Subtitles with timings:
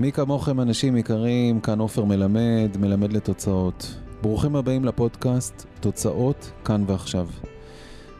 [0.00, 3.94] מי כמוכם אנשים יקרים, כאן עופר מלמד, מלמד לתוצאות.
[4.22, 7.28] ברוכים הבאים לפודקאסט תוצאות כאן ועכשיו.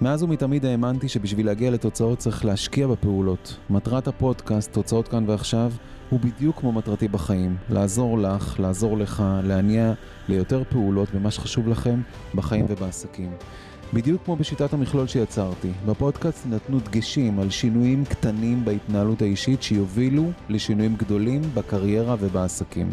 [0.00, 3.56] מאז ומתמיד האמנתי שבשביל להגיע לתוצאות צריך להשקיע בפעולות.
[3.70, 5.72] מטרת הפודקאסט, תוצאות כאן ועכשיו,
[6.10, 7.56] הוא בדיוק כמו מטרתי בחיים.
[7.70, 9.92] לעזור לך, לעזור לך, להניע
[10.28, 12.00] ליותר פעולות במה שחשוב לכם
[12.34, 13.30] בחיים ובעסקים.
[13.92, 20.96] בדיוק כמו בשיטת המכלול שיצרתי, בפודקאסט נתנו דגשים על שינויים קטנים בהתנהלות האישית שיובילו לשינויים
[20.96, 22.90] גדולים בקריירה ובעסקים.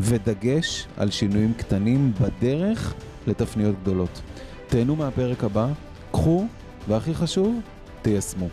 [0.00, 2.94] ודגש על שינויים קטנים בדרך
[3.26, 4.20] לתפניות גדולות.
[4.68, 5.68] תהנו מהפרק הבא,
[6.12, 6.46] קחו,
[6.88, 7.60] והכי חשוב,
[8.02, 8.48] תיישמו.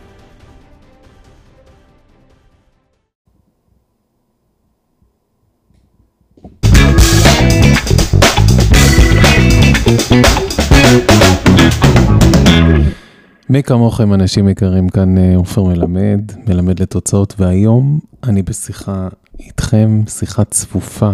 [13.48, 19.08] מי כמוכם אנשים יקרים כאן אה, עופר מלמד, מלמד לתוצאות, והיום אני בשיחה
[19.40, 21.10] איתכם, שיחה צפופה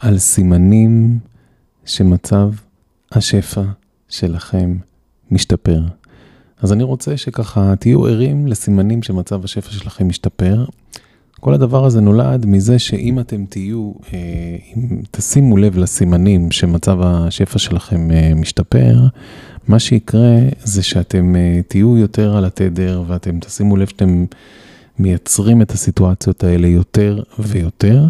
[0.00, 1.18] על סימנים
[1.84, 2.50] שמצב
[3.12, 3.62] השפע
[4.08, 4.76] שלכם
[5.30, 5.82] משתפר.
[6.60, 10.64] אז אני רוצה שככה תהיו ערים לסימנים שמצב השפע שלכם משתפר.
[11.40, 14.18] כל הדבר הזה נולד מזה שאם אתם תהיו, אה,
[14.76, 18.96] אם תשימו לב לסימנים שמצב השפע שלכם אה, משתפר,
[19.68, 24.24] מה שיקרה זה שאתם uh, תהיו יותר על התדר ואתם תשימו לב שאתם
[24.98, 28.06] מייצרים את הסיטואציות האלה יותר ויותר,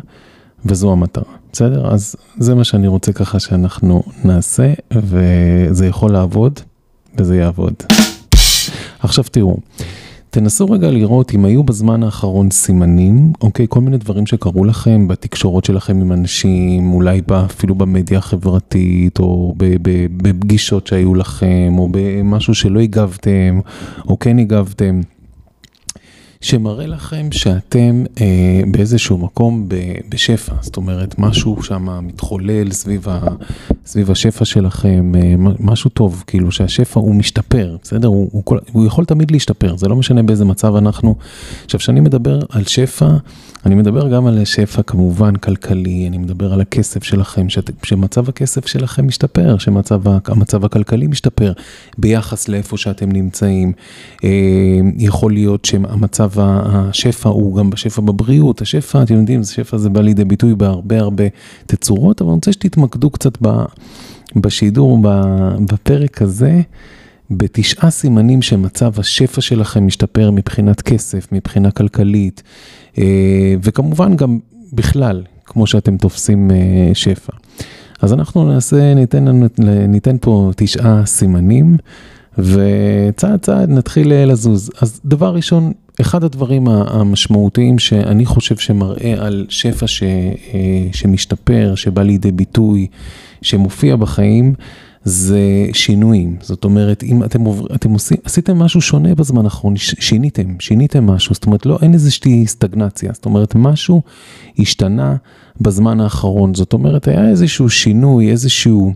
[0.65, 1.93] וזו המטרה, בסדר?
[1.93, 6.61] אז זה מה שאני רוצה ככה שאנחנו נעשה, וזה יכול לעבוד,
[7.19, 7.75] וזה יעבוד.
[8.99, 9.57] עכשיו תראו.
[10.35, 15.65] תנסו רגע לראות אם היו בזמן האחרון סימנים, אוקיי, כל מיני דברים שקרו לכם בתקשורות
[15.65, 19.55] שלכם עם אנשים, אולי אפילו במדיה החברתית, או
[20.17, 23.61] בפגישות שהיו לכם, או במשהו שלא הגבתם,
[24.09, 25.01] או כן הגבתם.
[26.43, 29.75] שמראה לכם שאתם אה, באיזשהו מקום ב,
[30.09, 33.21] בשפע, זאת אומרת, משהו שם מתחולל סביב, ה,
[33.87, 38.09] סביב השפע שלכם, אה, משהו טוב, כאילו שהשפע הוא משתפר, בסדר?
[38.09, 41.15] הוא, הוא, הוא, הוא יכול תמיד להשתפר, זה לא משנה באיזה מצב אנחנו.
[41.65, 43.09] עכשיו, כשאני מדבר על שפע,
[43.67, 48.67] אני מדבר גם על שפע כמובן כלכלי, אני מדבר על הכסף שלכם, שאת, שמצב הכסף
[48.67, 51.53] שלכם משתפר, שמצב הכלכלי משתפר
[51.99, 53.73] ביחס לאיפה שאתם נמצאים.
[54.25, 54.31] אה,
[54.99, 60.25] יכול להיות שהמצב השפע הוא גם בשפע בבריאות, השפע, אתם יודעים, שפע זה בא לידי
[60.25, 61.25] ביטוי בהרבה הרבה
[61.67, 63.39] תצורות, אבל אני רוצה שתתמקדו קצת
[64.37, 64.99] בשידור,
[65.67, 66.61] בפרק הזה.
[67.37, 72.43] בתשעה סימנים שמצב השפע שלכם משתפר מבחינת כסף, מבחינה כלכלית,
[72.99, 74.39] אה, וכמובן גם
[74.73, 77.33] בכלל, כמו שאתם תופסים אה, שפע.
[78.03, 79.25] אז אנחנו נעשה, ניתן,
[79.89, 81.77] ניתן פה תשעה סימנים,
[82.39, 84.71] וצעד צעד נתחיל אה, לזוז.
[84.81, 90.03] אז דבר ראשון, אחד הדברים המשמעותיים שאני חושב שמראה על שפע ש,
[90.93, 92.87] שמשתפר, שבא לידי ביטוי,
[93.43, 94.55] שמופיע בחיים,
[95.05, 95.41] זה
[95.73, 96.37] שינויים.
[96.41, 97.45] זאת אומרת, אם אתם,
[97.75, 102.47] אתם עושים, עשיתם משהו שונה בזמן האחרון, שיניתם, שיניתם משהו, זאת אומרת, לא, אין איזושהי
[102.47, 104.03] סטגנציה, זאת אומרת, משהו
[104.59, 105.17] השתנה
[105.61, 108.93] בזמן האחרון, זאת אומרת, היה איזשהו שינוי, איזשהו...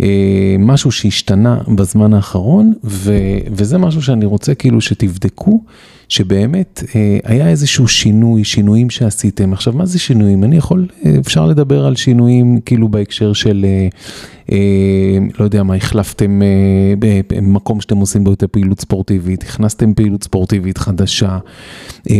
[0.00, 3.18] אה, משהו שהשתנה בזמן האחרון, ו,
[3.52, 5.60] וזה משהו שאני רוצה כאילו שתבדקו,
[6.14, 9.52] שבאמת אה, היה איזשהו שינוי, שינויים שעשיתם.
[9.52, 10.44] עכשיו, מה זה שינויים?
[10.44, 13.64] אני יכול, אה, אפשר לדבר על שינויים כאילו בהקשר של...
[13.68, 13.88] אה,
[14.52, 16.94] אה, לא יודע מה, החלפתם אה,
[17.28, 21.38] במקום שאתם עושים בו יותר פעילות ספורטיבית, הכנסתם פעילות ספורטיבית חדשה,
[22.10, 22.16] אה,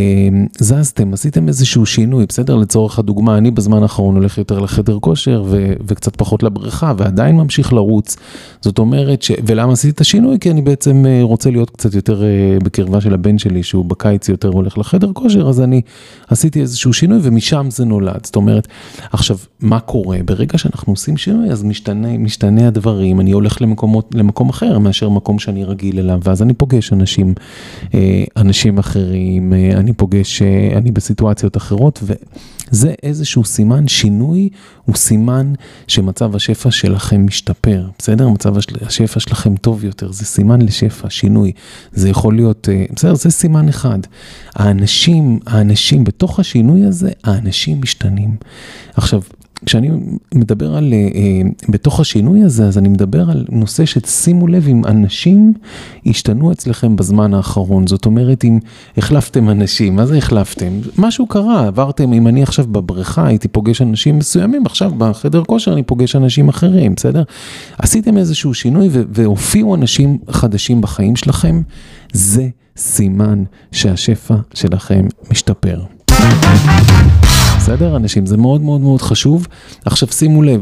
[0.58, 2.56] זזתם, עשיתם איזשהו שינוי, בסדר?
[2.56, 7.72] לצורך הדוגמה, אני בזמן האחרון הולך יותר לחדר כושר ו- וקצת פחות לבריכה, ועדיין ממשיך
[7.72, 8.16] לרוץ.
[8.60, 9.32] זאת אומרת, ש...
[9.46, 10.38] ולמה עשיתי את השינוי?
[10.38, 12.22] כי אני בעצם רוצה להיות קצת יותר
[12.64, 15.80] בקרבה של הבן שלי, שהוא בקיץ יותר הולך לחדר כושר, אז אני
[16.28, 18.26] עשיתי איזשהו שינוי ומשם זה נולד.
[18.26, 18.68] זאת אומרת,
[19.12, 20.18] עכשיו, מה קורה?
[20.24, 25.38] ברגע שאנחנו עושים שינוי, אז משתנה משתנה הדברים, אני הולך למקומות, למקום אחר מאשר מקום
[25.38, 27.34] שאני רגיל אליו, ואז אני פוגש אנשים,
[27.94, 32.02] אה, אנשים אחרים, אה, אני פוגש, אה, אני בסיטואציות אחרות,
[32.74, 34.48] וזה איזשהו סימן, שינוי
[34.84, 35.52] הוא סימן
[35.86, 38.28] שמצב השפע שלכם משתפר, בסדר?
[38.28, 38.54] מצב
[38.86, 41.52] השפע שלכם טוב יותר, זה סימן לשפע, שינוי.
[41.92, 43.14] זה יכול להיות, בסדר?
[43.14, 43.98] זה סימן אחד.
[44.54, 48.36] האנשים, האנשים בתוך השינוי הזה, האנשים משתנים.
[48.94, 49.22] עכשיו,
[49.66, 49.90] כשאני
[50.34, 55.52] מדבר על, uh, בתוך השינוי הזה, אז אני מדבר על נושא ששימו לב אם אנשים
[56.06, 57.86] השתנו אצלכם בזמן האחרון.
[57.86, 58.58] זאת אומרת, אם
[58.96, 60.72] החלפתם אנשים, מה זה החלפתם?
[60.98, 65.82] משהו קרה, עברתם, אם אני עכשיו בבריכה הייתי פוגש אנשים מסוימים, עכשיו בחדר כושר אני
[65.82, 67.22] פוגש אנשים אחרים, בסדר?
[67.78, 71.62] עשיתם איזשהו שינוי והופיעו אנשים חדשים בחיים שלכם,
[72.12, 75.80] זה סימן שהשפע שלכם משתפר.
[77.64, 78.26] בסדר, אנשים?
[78.26, 79.46] זה מאוד מאוד מאוד חשוב.
[79.84, 80.60] עכשיו שימו לב,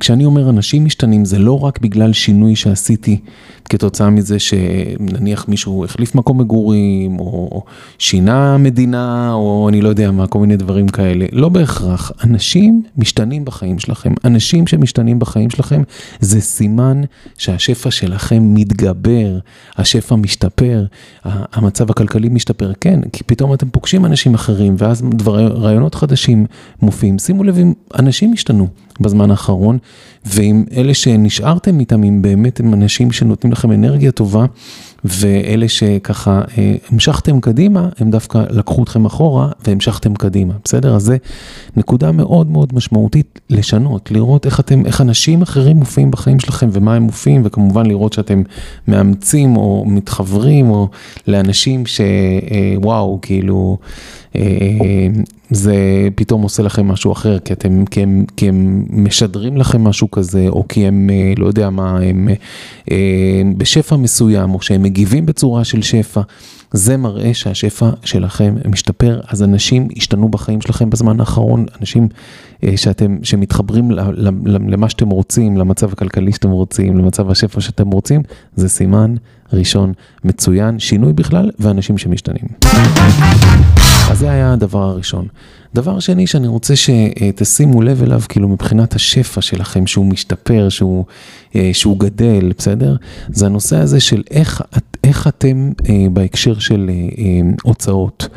[0.00, 3.20] כשאני אומר אנשים משתנים, זה לא רק בגלל שינוי שעשיתי
[3.68, 7.62] כתוצאה מזה שנניח מישהו החליף מקום מגורים, או
[7.98, 11.26] שינה מדינה, או אני לא יודע מה, כל מיני דברים כאלה.
[11.32, 12.12] לא בהכרח.
[12.24, 14.12] אנשים משתנים בחיים שלכם.
[14.24, 15.82] אנשים שמשתנים בחיים שלכם,
[16.20, 17.02] זה סימן
[17.38, 19.38] שהשפע שלכם מתגבר,
[19.76, 20.84] השפע משתפר,
[21.24, 22.72] המצב הכלכלי משתפר.
[22.80, 26.46] כן, כי פתאום אתם פוגשים אנשים אחרים, ואז דבר, רעיונות חדשים
[26.82, 27.18] מופיעים.
[27.18, 28.68] שימו לב אם אנשים השתנו
[29.00, 29.78] בזמן האחרון,
[30.24, 34.46] ואם אלה שנשארתם איתם, אם באמת הם אנשים שנותנים לכם אנרגיה טובה,
[35.04, 40.94] ואלה שככה אה, המשכתם קדימה, הם דווקא לקחו אתכם אחורה והמשכתם קדימה, בסדר?
[40.94, 41.16] אז זה
[41.76, 46.94] נקודה מאוד מאוד משמעותית לשנות, לראות איך אתם, איך אנשים אחרים מופיעים בחיים שלכם ומה
[46.94, 48.42] הם מופיעים, וכמובן לראות שאתם
[48.88, 50.88] מאמצים או מתחברים או
[51.26, 53.78] לאנשים שוואו, כאילו...
[54.36, 55.08] אה,
[55.50, 55.76] זה
[56.14, 60.46] פתאום עושה לכם משהו אחר, כי אתם, כי הם, כי הם משדרים לכם משהו כזה,
[60.48, 62.28] או כי הם, אה, לא יודע מה, הם
[62.90, 66.20] אה, בשפע מסוים, או שהם מגיבים בצורה של שפע.
[66.72, 72.08] זה מראה שהשפע שלכם משתפר, אז אנשים השתנו בחיים שלכם בזמן האחרון, אנשים
[72.76, 73.90] שאתם, שמתחברים
[74.46, 78.22] למה שאתם רוצים, למצב הכלכלי שאתם רוצים, למצב השפע שאתם רוצים,
[78.56, 79.14] זה סימן
[79.52, 79.92] ראשון
[80.24, 82.44] מצוין, שינוי בכלל, ואנשים שמשתנים.
[84.10, 85.28] אז זה היה הדבר הראשון.
[85.74, 91.04] דבר שני שאני רוצה שתשימו לב אליו, כאילו מבחינת השפע שלכם, שהוא משתפר, שהוא,
[91.56, 92.96] אה, שהוא גדל, בסדר?
[93.28, 94.62] זה הנושא הזה של איך,
[95.04, 97.24] איך אתם אה, בהקשר של אה,
[97.62, 98.28] הוצאות.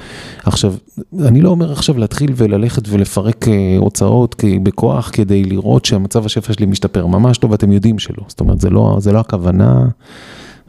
[0.43, 0.73] עכשיו,
[1.19, 3.45] אני לא אומר עכשיו להתחיל וללכת ולפרק
[3.77, 8.23] הוצאות בכוח כדי לראות שהמצב השפע שלי משתפר, ממש לא, ואתם יודעים שלא.
[8.27, 9.87] זאת אומרת, זה לא, זה לא הכוונה.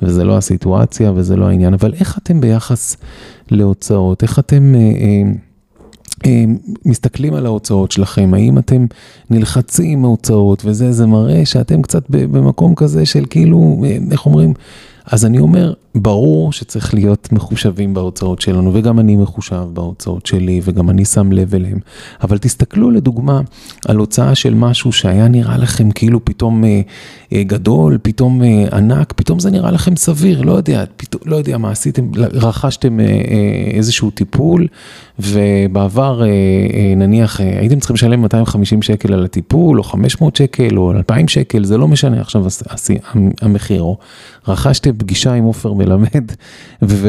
[0.03, 2.97] וזה לא הסיטואציה וזה לא העניין, אבל איך אתם ביחס
[3.51, 4.23] להוצאות?
[4.23, 5.33] איך אתם אה, אה,
[6.27, 6.45] אה,
[6.85, 8.35] מסתכלים על ההוצאות שלכם?
[8.35, 8.87] האם אתם
[9.31, 14.55] נלחצים מהוצאות וזה, זה מראה שאתם קצת במקום כזה של כאילו, אה, איך אומרים?
[15.11, 20.91] אז אני אומר, ברור שצריך להיות מחושבים בהוצאות שלנו, וגם אני מחושב בהוצאות שלי, וגם
[20.91, 21.79] אני שם לב אליהם.
[22.23, 23.41] אבל תסתכלו לדוגמה
[23.87, 26.81] על הוצאה של משהו שהיה נראה לכם כאילו פתאום אה,
[27.33, 31.59] אה, גדול, פתאום אה, ענק, פתאום זה נראה לכם סביר, לא יודע, פתאום, לא יודע
[31.59, 34.67] מה עשיתם, רכשתם אה, אה, איזשהו טיפול,
[35.19, 40.79] ובעבר אה, אה, נניח אה, הייתם צריכים לשלם 250 שקל על הטיפול, או 500 שקל,
[40.79, 42.45] או 2,000 שקל, זה לא משנה עכשיו
[43.41, 43.99] המחיר, או
[44.49, 46.33] רכשתם פגישה עם עופר מלמד,
[46.83, 47.09] ו,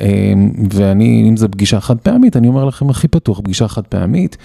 [0.00, 4.36] אמ, ואני, אם זו פגישה חד פעמית, אני אומר לכם הכי פתוח, פגישה חד פעמית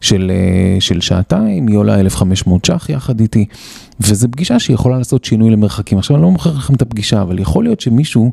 [0.00, 3.44] של, אה, של שעתיים, היא עולה 1,500 ש"ח יחד איתי.
[4.00, 5.98] וזו פגישה שיכולה לעשות שינוי למרחקים.
[5.98, 8.32] עכשיו אני לא מוכר לכם את הפגישה, אבל יכול להיות שמישהו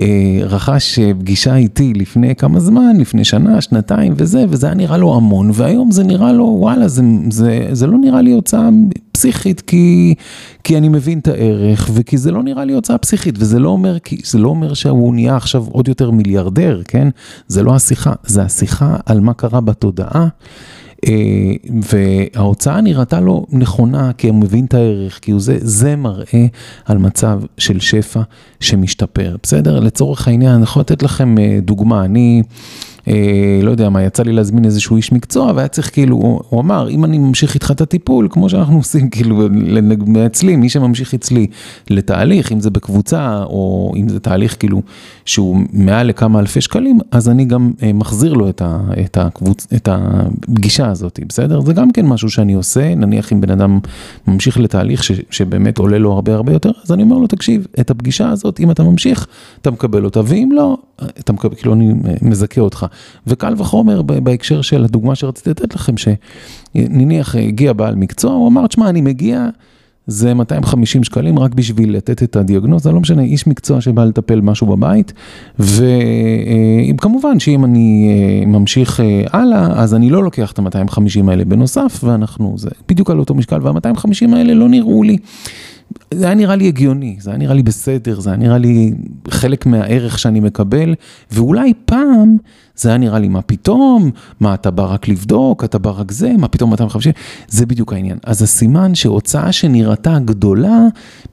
[0.00, 0.06] אה,
[0.42, 5.14] רכש אה, פגישה איתי לפני כמה זמן, לפני שנה, שנתיים וזה, וזה היה נראה לו
[5.14, 8.68] המון, והיום זה נראה לו, וואלה, זה, זה, זה לא נראה לי הוצאה
[9.12, 10.14] פסיכית, כי,
[10.64, 13.96] כי אני מבין את הערך, וכי זה לא נראה לי הוצאה פסיכית, וזה לא אומר,
[14.24, 17.08] זה לא אומר שהוא נהיה עכשיו עוד יותר מיליארדר, כן?
[17.48, 20.28] זה לא השיחה, זה השיחה על מה קרה בתודעה.
[21.06, 21.52] אה,
[21.82, 26.46] וההוצאה נראתה לו נכונה, כי הוא מבין את הערך, כי זה, זה מראה
[26.84, 28.20] על מצב של שפע
[28.60, 29.80] שמשתפר, בסדר?
[29.80, 32.42] לצורך העניין, אני יכול לתת לכם אה, דוגמה, אני...
[33.08, 36.16] אה, לא יודע מה, יצא לי להזמין איזשהו איש מקצוע, והיה צריך כאילו,
[36.48, 39.48] הוא, אמר, אם אני ממשיך איתך את הטיפול, כמו שאנחנו עושים כאילו
[40.26, 41.46] אצלי, מי שממשיך אצלי
[41.90, 44.82] לתהליך, אם זה בקבוצה, או אם זה תהליך כאילו
[45.24, 49.66] שהוא מעל לכמה אלפי שקלים, אז אני גם אה, מחזיר לו את, ה, את, הקבוצ,
[49.74, 51.60] את הפגישה הזאת, בסדר?
[51.60, 53.78] זה גם כן משהו שאני עושה, נניח אם בן אדם
[54.26, 57.90] ממשיך לתהליך ש, שבאמת עולה לו הרבה הרבה יותר, אז אני אומר לו, תקשיב, את
[57.90, 59.26] הפגישה הזאת, אם אתה ממשיך,
[59.60, 60.76] אתה מקבל אותה, ואם לא,
[61.20, 62.86] אתה מקבל, כאילו אני מזכה אותך.
[63.26, 68.88] וקל וחומר בהקשר של הדוגמה שרציתי לתת לכם, שנניח הגיע בעל מקצוע, הוא אמר, תשמע,
[68.88, 69.48] אני מגיע,
[70.06, 74.66] זה 250 שקלים רק בשביל לתת את הדיאגנוזה, לא משנה, איש מקצוע שבא לטפל משהו
[74.66, 75.12] בבית,
[75.58, 82.00] וכמובן שאם אני אה, ממשיך אה, הלאה, אז אני לא לוקח את ה-250 האלה בנוסף,
[82.04, 85.16] ואנחנו, זה בדיוק על אותו משקל, וה-250 האלה לא נראו לי.
[86.14, 88.94] זה היה נראה לי הגיוני, זה היה נראה לי בסדר, זה היה נראה לי
[89.30, 90.94] חלק מהערך שאני מקבל,
[91.32, 92.36] ואולי פעם
[92.76, 96.32] זה היה נראה לי, מה פתאום, מה אתה בא רק לבדוק, אתה בא רק זה,
[96.38, 97.12] מה פתאום 250,
[97.48, 98.18] זה בדיוק העניין.
[98.24, 100.80] אז הסימן שהוצאה שנראתה גדולה,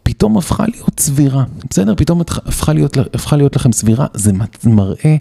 [0.03, 1.93] פתאום הפכה להיות סבירה, בסדר?
[1.97, 4.31] פתאום הפכה להיות, הפכה להיות לכם סבירה, זה
[4.65, 5.15] מראה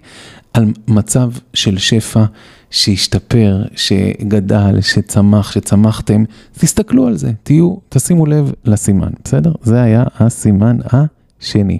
[0.53, 2.23] על מצב של שפע
[2.71, 6.23] שהשתפר, שגדל, שצמח, שצמחתם,
[6.59, 9.51] תסתכלו על זה, תהיו, תשימו לב לסימן, בסדר?
[9.63, 11.77] זה היה הסימן השני.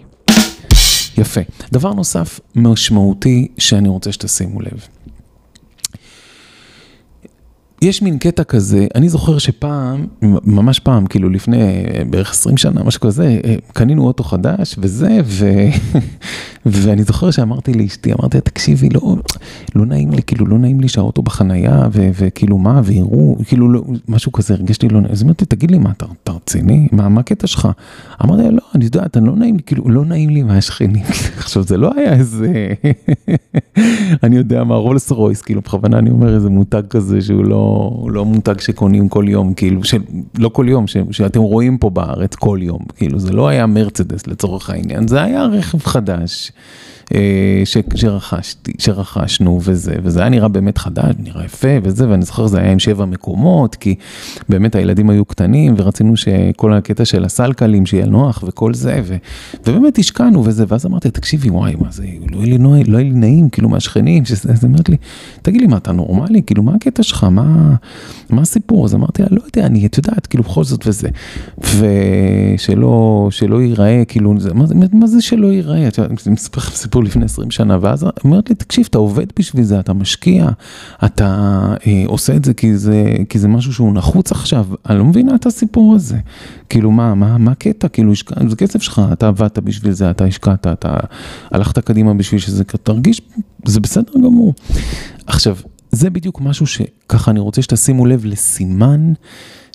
[1.18, 1.42] יפה.
[1.72, 4.88] דבר נוסף משמעותי שאני רוצה שתשימו לב.
[7.82, 10.08] יש מין קטע כזה, אני זוכר שפעם,
[10.44, 13.40] ממש פעם, כאילו לפני בערך 20 שנה, משהו כזה,
[13.74, 15.50] קנינו אוטו חדש וזה, ו...
[16.66, 19.16] ואני זוכר שאמרתי לאשתי, אמרתי לה, תקשיבי, לא,
[19.76, 22.10] לא נעים לי, כאילו לא נעים לי שהאוטו בחנייה, ו...
[22.14, 25.92] וכאילו מה, ויראו, כאילו לא, משהו כזה, הרגשתי לא נעים, אז אמרתי, תגיד לי, מה,
[25.92, 26.88] אתה, אתה רציני?
[26.92, 27.68] מה, מה הקטע שלך?
[28.24, 31.06] אמרתי לה, לא, אני יודעת, אני לא נעים לי, כאילו, לא נעים לי מהשכנים.
[31.38, 32.68] עכשיו, זה לא היה איזה,
[34.24, 37.92] אני יודע מה, רולס רויס, כאילו, בכוונה אני אומר איזה מותג כזה שהוא לא...
[38.08, 40.02] לא מותג שקונים כל יום, כאילו, של,
[40.38, 44.28] לא כל יום, ש, שאתם רואים פה בארץ כל יום, כאילו, זה לא היה מרצדס
[44.28, 46.52] לצורך העניין, זה היה רכב חדש.
[47.16, 52.48] אה, ש, שרכשתי, שרכשנו וזה, וזה היה נראה באמת חדש, נראה יפה וזה, ואני זוכר
[52.48, 53.96] זה היה עם שבע מקומות, כי
[54.50, 59.16] באמת הילדים היו קטנים ורצינו שכל הקטע של הסלקלים שיהיה נוח וכל זה, ו,
[59.68, 63.10] ובאמת השקענו וזה, ואז אמרתי, תקשיבי, וואי, מה זה, לא יהיה לי, נוע, לא יהיה
[63.10, 64.98] לי נעים, כאילו מהשכנים, אז אמרת לי,
[65.42, 66.42] תגיד לי, מה, אתה נורמלי?
[66.44, 67.24] כאילו, מה הקטע שלך?
[67.24, 67.76] מה,
[68.30, 68.86] מה הסיפור?
[68.86, 71.10] אז אמרתי לה, לא יודע, אני, את יודעת, כאילו, בכל זאת וזה,
[71.58, 75.90] ושלא, שלא ייראה, כאילו, זה, מה, מה זה שלא ייראה?
[75.98, 79.80] אני מספר לך סיפור לפני 20 שנה, ואז אומרת לי, תקשיב, אתה עובד בשביל זה,
[79.80, 80.50] אתה משקיע,
[81.06, 81.28] אתה
[81.88, 85.36] אה, עושה את זה כי, זה כי זה משהו שהוא נחוץ עכשיו, אני לא מבינה
[85.36, 86.18] את הסיפור הזה.
[86.70, 87.88] כאילו, מה, מה, מה הקטע?
[87.88, 88.14] כאילו,
[88.48, 90.98] זה כסף שלך, אתה עבדת בשביל זה, אתה השקעת, אתה
[91.52, 93.22] הלכת קדימה בשביל שזה, תרגיש,
[93.66, 94.54] זה בסדר גמור.
[95.28, 95.56] עכשיו,
[95.92, 99.14] זה בדיוק משהו שככה אני רוצה שתשימו לב לסימן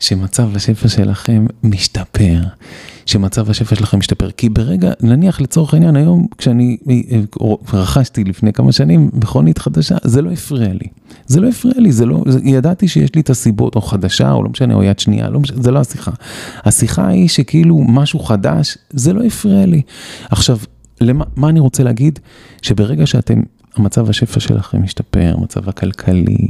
[0.01, 2.41] שמצב השפע שלכם משתפר.
[3.07, 4.31] שמצב השפע שלכם משתפר.
[4.31, 7.21] כי ברגע, נניח לצורך העניין, היום כשאני אה,
[7.73, 10.87] רכשתי לפני כמה שנים מכונית חדשה, זה לא הפריע לי.
[11.27, 14.43] זה לא הפריע לי, זה לא, זה, ידעתי שיש לי את הסיבות, או חדשה, או
[14.43, 16.11] לא משנה, או יד שנייה, לא משנה, זה לא השיחה.
[16.65, 19.83] השיחה היא שכאילו משהו חדש, זה לא הפריע לי.
[20.31, 20.59] עכשיו,
[21.01, 22.19] למה, מה אני רוצה להגיד?
[22.63, 23.41] שברגע שאתם
[23.77, 26.49] המצב השפע שלכם משתפר, המצב הכלכלי,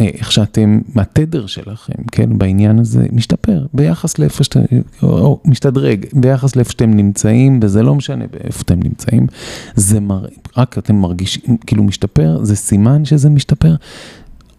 [0.00, 4.60] איך שאתם, התדר שלכם, כן, בעניין הזה, משתפר ביחס לאיפה שאתם,
[5.02, 9.26] או משתדרג, ביחס לאיפה שאתם נמצאים, וזה לא משנה באיפה אתם נמצאים,
[9.74, 10.24] זה מר,
[10.56, 13.74] רק אתם מרגישים, כאילו משתפר, זה סימן שזה משתפר.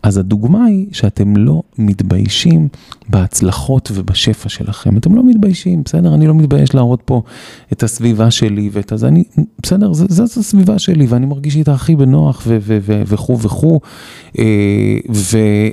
[0.03, 2.67] אז הדוגמה היא שאתם לא מתביישים
[3.09, 4.97] בהצלחות ובשפע שלכם.
[4.97, 6.13] אתם לא מתביישים, בסדר?
[6.15, 7.21] אני לא מתבייש להראות פה
[7.73, 9.07] את הסביבה שלי ואת הזה.
[9.07, 9.23] אני,
[9.61, 12.47] בסדר, זו הסביבה שלי ואני מרגיש איתה הכי בנוח
[13.07, 13.79] וכו' וכו'.
[14.39, 14.97] אה,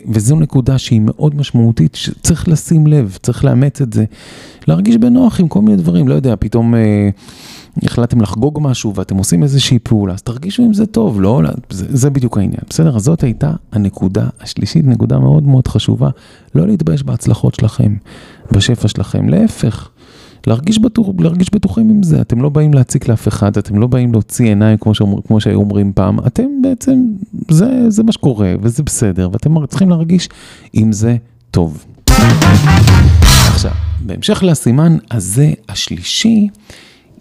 [0.08, 4.04] וזו נקודה שהיא מאוד משמעותית, שצריך לשים לב, צריך לאמץ את זה.
[4.68, 6.74] להרגיש בנוח עם כל מיני דברים, לא יודע, פתאום...
[7.82, 12.10] החלטתם לחגוג משהו ואתם עושים איזושהי פעולה, אז תרגישו עם זה טוב, לא, זה, זה
[12.10, 12.96] בדיוק העניין, בסדר?
[12.96, 16.10] אז זאת הייתה הנקודה השלישית, נקודה מאוד מאוד חשובה,
[16.54, 17.94] לא להתבייש בהצלחות שלכם,
[18.52, 19.88] בשפע שלכם, להפך.
[20.46, 24.12] להרגיש, בטוח, להרגיש בטוחים עם זה, אתם לא באים להציק לאף אחד, אתם לא באים
[24.12, 27.04] להוציא עיניים כמו, שאומר, כמו שהיו אומרים פעם, אתם בעצם,
[27.50, 30.28] זה, זה מה שקורה וזה בסדר, ואתם צריכים להרגיש
[30.72, 31.16] עם זה
[31.50, 31.84] טוב.
[33.48, 36.48] עכשיו, בהמשך לסימן הזה השלישי,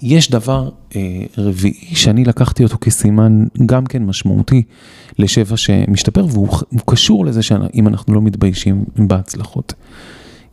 [0.01, 4.63] יש דבר אה, רביעי שאני לקחתי אותו כסימן גם כן משמעותי
[5.19, 6.49] לשבע שמשתפר, והוא
[6.85, 9.73] קשור לזה שאם אנחנו לא מתביישים בהצלחות.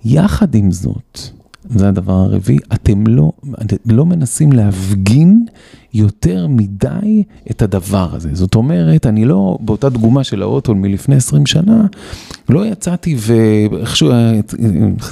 [0.05, 1.21] יחד עם זאת,
[1.71, 3.33] זה הדבר הרביעי, אתם לא,
[3.87, 5.47] לא מנסים להפגין
[5.95, 8.29] יותר מדי את הדבר הזה.
[8.33, 11.87] זאת אומרת, אני לא, באותה דוגמה של האוטו מלפני 20 שנה,
[12.49, 14.11] לא יצאתי ואיכשהו,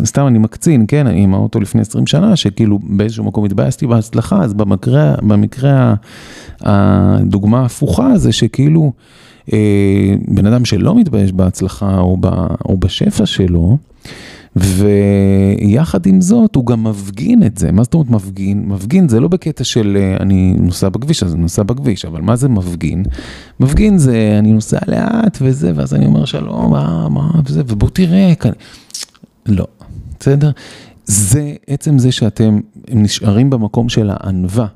[0.04, 4.54] סתם אני מקצין, כן, עם האוטו לפני 20 שנה, שכאילו באיזשהו מקום התבאסתי בהצלחה, אז
[4.54, 5.94] במקרה, במקרה
[6.60, 8.92] הדוגמה ההפוכה זה שכאילו,
[9.52, 12.26] אה, בן אדם שלא מתבייש בהצלחה או, ב,
[12.64, 13.78] או בשפע שלו,
[14.56, 18.64] ויחד עם זאת הוא גם מפגין את זה, מה זאת אומרת מפגין?
[18.68, 22.36] מפגין זה לא בקטע של אה, אני נוסע בכביש, אז אני נוסע בכביש, אבל מה
[22.36, 23.04] זה מפגין?
[23.60, 28.34] מפגין זה אני נוסע לאט וזה, ואז אני אומר שלום, מה, מה, וזה, ובוא תראה,
[28.34, 28.52] כאן.
[29.46, 29.66] לא,
[30.20, 30.50] בסדר?
[31.04, 34.66] זה עצם זה שאתם נשארים במקום של הענווה,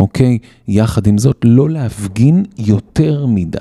[0.00, 0.38] אוקיי?
[0.68, 3.58] יחד עם זאת, לא להפגין יותר מדי.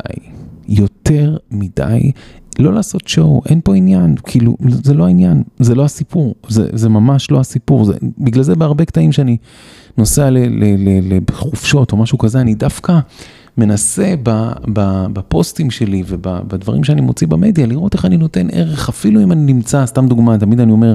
[0.67, 2.11] יותר מדי
[2.59, 6.89] לא לעשות שואו, אין פה עניין, כאילו, זה לא העניין, זה לא הסיפור, זה, זה
[6.89, 9.37] ממש לא הסיפור, זה, בגלל זה בהרבה קטעים שאני
[9.97, 10.29] נוסע
[11.01, 12.99] לחופשות או משהו כזה, אני דווקא
[13.57, 14.15] מנסה
[15.13, 19.85] בפוסטים שלי ובדברים שאני מוציא במדיה, לראות איך אני נותן ערך, אפילו אם אני נמצא,
[19.85, 20.93] סתם דוגמה, תמיד אני אומר,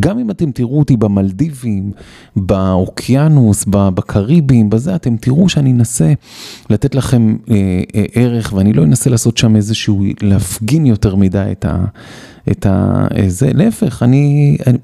[0.00, 1.92] גם אם אתם תראו אותי במלדיבים,
[2.36, 6.12] באוקיינוס, בקריבים, בזה, אתם תראו שאני אנסה
[6.70, 11.64] לתת לכם אה, אה, ערך, ואני לא אנסה לעשות שם איזשהו, להפגין יותר מדי את
[11.64, 11.84] ה...
[12.50, 13.06] את ה...
[13.28, 14.78] זה, להפך, אני, אני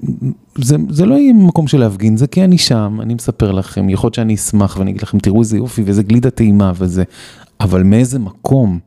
[0.57, 4.07] זה, זה לא יהיה מקום של להפגין, זה כי אני שם, אני מספר לכם, יכול
[4.07, 7.03] להיות שאני אשמח ואני אגיד לכם, תראו איזה יופי ואיזה גלידה טעימה וזה,
[7.59, 8.79] אבל מאיזה מקום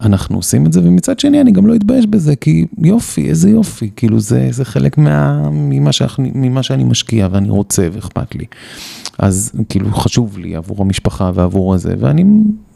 [0.00, 3.90] אנחנו עושים את זה, ומצד שני אני גם לא אתבייש בזה, כי יופי, איזה יופי,
[3.96, 8.44] כאילו זה, זה חלק מה, ממה, שאני, ממה שאני משקיע ואני רוצה ואכפת לי.
[9.18, 12.24] אז כאילו חשוב לי עבור המשפחה ועבור הזה, ואני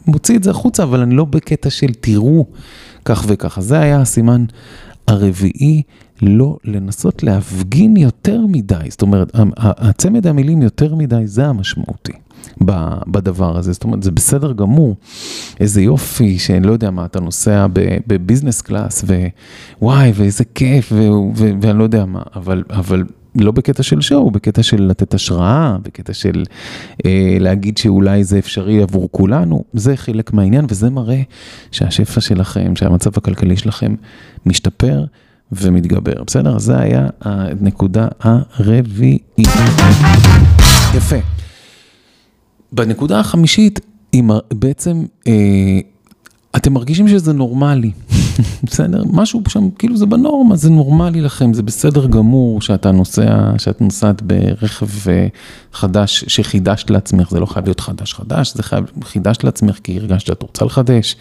[0.07, 2.45] מוציא את זה החוצה, אבל אני לא בקטע של תראו
[3.05, 3.61] כך וככה.
[3.61, 4.45] זה היה הסימן
[5.07, 5.81] הרביעי,
[6.21, 8.75] לא לנסות להפגין יותר מדי.
[8.89, 12.13] זאת אומרת, הצמד המילים יותר מדי זה המשמעותי.
[13.07, 14.95] בדבר הזה, זאת אומרת, זה בסדר גמור,
[15.59, 17.67] איזה יופי, שאני לא יודע מה, אתה נוסע
[18.07, 19.05] בביזנס קלאס,
[19.81, 20.91] ווואי, ואיזה כיף,
[21.61, 23.03] ואני לא יודע מה, אבל, אבל
[23.35, 26.43] לא בקטע של שואו, בקטע של לתת השראה, בקטע של
[27.05, 31.21] אה, להגיד שאולי זה אפשרי עבור כולנו, זה חלק מהעניין, וזה מראה
[31.71, 33.95] שהשפע שלכם, שהמצב הכלכלי שלכם
[34.45, 35.05] משתפר
[35.51, 36.57] ומתגבר, בסדר?
[36.57, 39.23] זה היה הנקודה הרביעית.
[40.95, 41.15] יפה.
[42.71, 43.79] בנקודה החמישית,
[44.53, 45.79] בעצם אה,
[46.55, 47.91] אתם מרגישים שזה נורמלי,
[48.63, 49.03] בסדר?
[49.11, 54.21] משהו שם, כאילו זה בנורמה, זה נורמלי לכם, זה בסדר גמור שאתה נוסע, שאת נוסעת
[54.21, 55.27] ברכב אה,
[55.73, 60.25] חדש שחידשת לעצמך, זה לא חייב להיות חדש חדש, זה חייב, חידשת לעצמך כי הרגשת
[60.25, 61.15] שאת רוצה לחדש,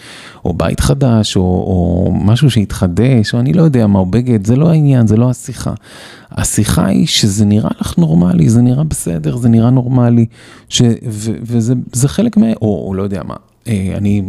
[0.44, 4.56] או בית חדש, או, או משהו שהתחדש, או אני לא יודע מה, או בגד, זה
[4.56, 5.72] לא העניין, זה לא השיחה.
[6.30, 10.26] השיחה היא שזה נראה לך נורמלי, זה נראה בסדר, זה נראה נורמלי,
[10.68, 12.46] ש, ו, וזה חלק מה...
[12.62, 13.34] או, או לא יודע מה.
[13.66, 14.22] אה, אני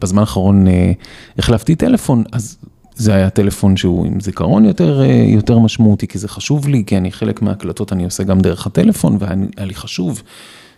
[0.00, 0.92] בזמן האחרון אה,
[1.38, 2.56] החלפתי טלפון, אז
[2.96, 6.96] זה היה טלפון שהוא עם זיכרון יותר, אה, יותר משמעותי, כי זה חשוב לי, כי
[6.96, 10.22] אני חלק מההקלטות אני עושה גם דרך הטלפון, והיה לי חשוב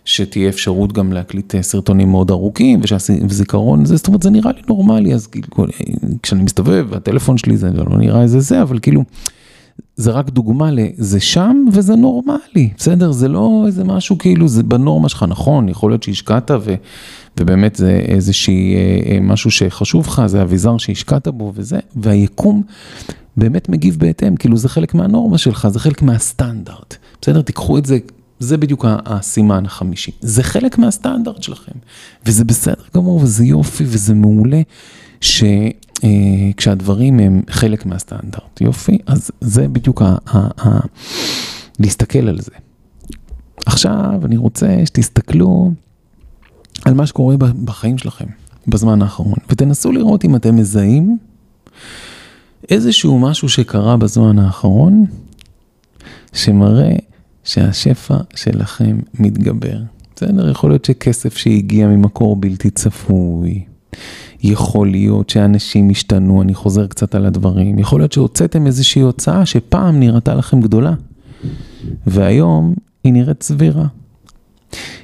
[0.05, 2.81] שתהיה אפשרות גם להקליט סרטונים מאוד ארוכים,
[3.29, 5.47] וזיכרון, זה, זאת אומרת, זה נראה לי נורמלי, אז כאילו,
[6.23, 9.03] כשאני מסתובב, הטלפון שלי זה לא נראה איזה זה, אבל כאילו...
[9.95, 13.11] זה רק דוגמה לזה שם וזה נורמלי, בסדר?
[13.11, 16.75] זה לא איזה משהו כאילו, זה בנורמה שלך, נכון, יכול להיות שהשקעת ו,
[17.41, 22.63] ובאמת זה איזושהי אה, אה, משהו שחשוב לך, זה אביזר שהשקעת בו וזה, והיקום
[23.37, 27.41] באמת מגיב בהתאם, כאילו זה חלק מהנורמה שלך, זה חלק מהסטנדרט, בסדר?
[27.41, 27.97] תיקחו את זה,
[28.39, 31.71] זה בדיוק הסימן החמישי, זה חלק מהסטנדרט שלכם,
[32.25, 34.61] וזה בסדר גמור וזה יופי וזה מעולה.
[36.01, 40.15] שכשהדברים אה, הם חלק מהסטנדרט, יופי, אז זה בדיוק ה...
[40.27, 40.79] ה, ה
[41.79, 42.51] להסתכל על זה.
[43.65, 45.71] עכשיו אני רוצה שתסתכלו
[46.85, 48.25] על מה שקורה בחיים שלכם
[48.67, 51.17] בזמן האחרון, ותנסו לראות אם אתם מזהים
[52.69, 55.05] איזשהו משהו שקרה בזמן האחרון,
[56.33, 56.95] שמראה
[57.43, 59.77] שהשפע שלכם מתגבר.
[60.15, 60.49] בסדר?
[60.49, 63.63] יכול להיות שכסף שהגיע ממקור בלתי צפוי,
[64.43, 69.99] יכול להיות שאנשים השתנו, אני חוזר קצת על הדברים, יכול להיות שהוצאתם איזושהי הוצאה שפעם
[69.99, 70.93] נראתה לכם גדולה,
[72.07, 73.85] והיום היא נראית סבירה.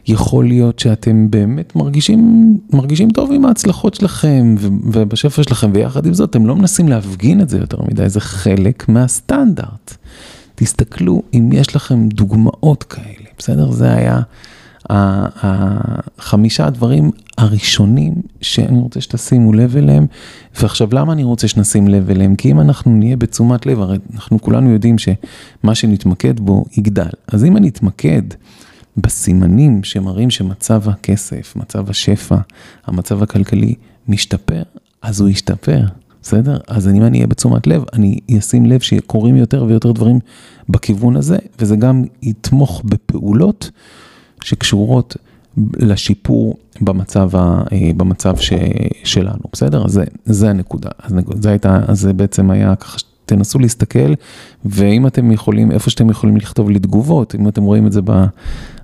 [0.08, 6.30] יכול להיות שאתם באמת מרגישים, מרגישים טוב עם ההצלחות שלכם ובשפע שלכם, ויחד עם זאת
[6.30, 9.97] אתם לא מנסים להפגין את זה יותר מדי, זה חלק מהסטנדרט.
[10.56, 13.71] תסתכלו אם יש לכם דוגמאות כאלה, בסדר?
[13.71, 14.21] זה היה
[14.89, 20.06] החמישה הדברים הראשונים שאני רוצה שתשימו לב אליהם,
[20.62, 22.36] ועכשיו למה אני רוצה שנשים לב אליהם?
[22.36, 27.10] כי אם אנחנו נהיה בתשומת לב, הרי אנחנו כולנו יודעים שמה שנתמקד בו יגדל.
[27.27, 28.21] אז אם אני אתמקד
[28.97, 32.38] בסימנים שמראים שמצב הכסף, מצב השפע,
[32.86, 33.75] המצב הכלכלי
[34.07, 34.63] משתפר,
[35.01, 35.81] אז הוא ישתפר,
[36.21, 36.57] בסדר?
[36.67, 40.19] אז אם אני אהיה בתשומת לב, אני אשים לב שקורים יותר ויותר דברים
[40.69, 43.71] בכיוון הזה, וזה גם יתמוך בפעולות.
[44.43, 45.17] שקשורות
[45.77, 48.53] לשיפור במצב, ה, אה, במצב ש,
[49.03, 49.86] שלנו, בסדר?
[49.86, 50.89] אז זה, זה הנקודה.
[50.99, 54.13] אז זה, הייתה, אז זה בעצם היה ככה, תנסו להסתכל,
[54.65, 58.01] ואם אתם יכולים, איפה שאתם יכולים לכתוב לי תגובות, אם אתם רואים את זה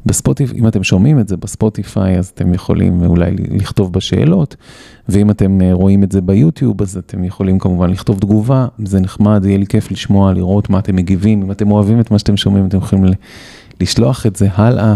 [0.05, 4.55] בספוטיפיי, אם אתם שומעים את זה בספוטיפיי, אז אתם יכולים אולי לכתוב בשאלות,
[5.09, 9.45] ואם אתם אה, רואים את זה ביוטיוב, אז אתם יכולים כמובן לכתוב תגובה, זה נחמד,
[9.45, 12.65] יהיה לי כיף לשמוע, לראות מה אתם מגיבים, אם אתם אוהבים את מה שאתם שומעים,
[12.65, 13.05] אתם יכולים
[13.81, 14.95] לשלוח את זה הלאה.